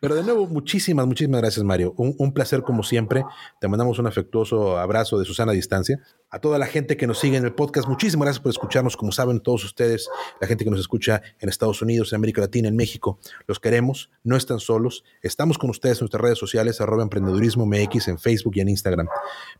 [0.00, 1.94] pero de nuevo, muchísimas, muchísimas gracias, Mario.
[1.96, 3.24] Un, placer como siempre.
[3.60, 6.00] Te mandamos un afectuoso abrazo de Susana a distancia.
[6.28, 8.96] A toda la gente que nos sigue en el podcast, muchísimas gracias por escucharnos.
[8.96, 10.08] Como saben todos ustedes,
[10.40, 14.10] la gente que nos escucha en Estados Unidos, en América Latina, en México, los queremos,
[14.24, 15.04] no están solos.
[15.22, 19.08] Estamos con ustedes en nuestras redes sociales, arroba emprendedurismo MX en Facebook y en Instagram.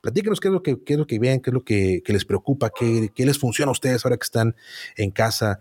[0.01, 2.25] Platíquenos qué es lo que, qué es lo que vean, qué es lo que, les
[2.25, 4.57] preocupa, qué, qué les funciona a ustedes ahora que están
[4.97, 5.61] en casa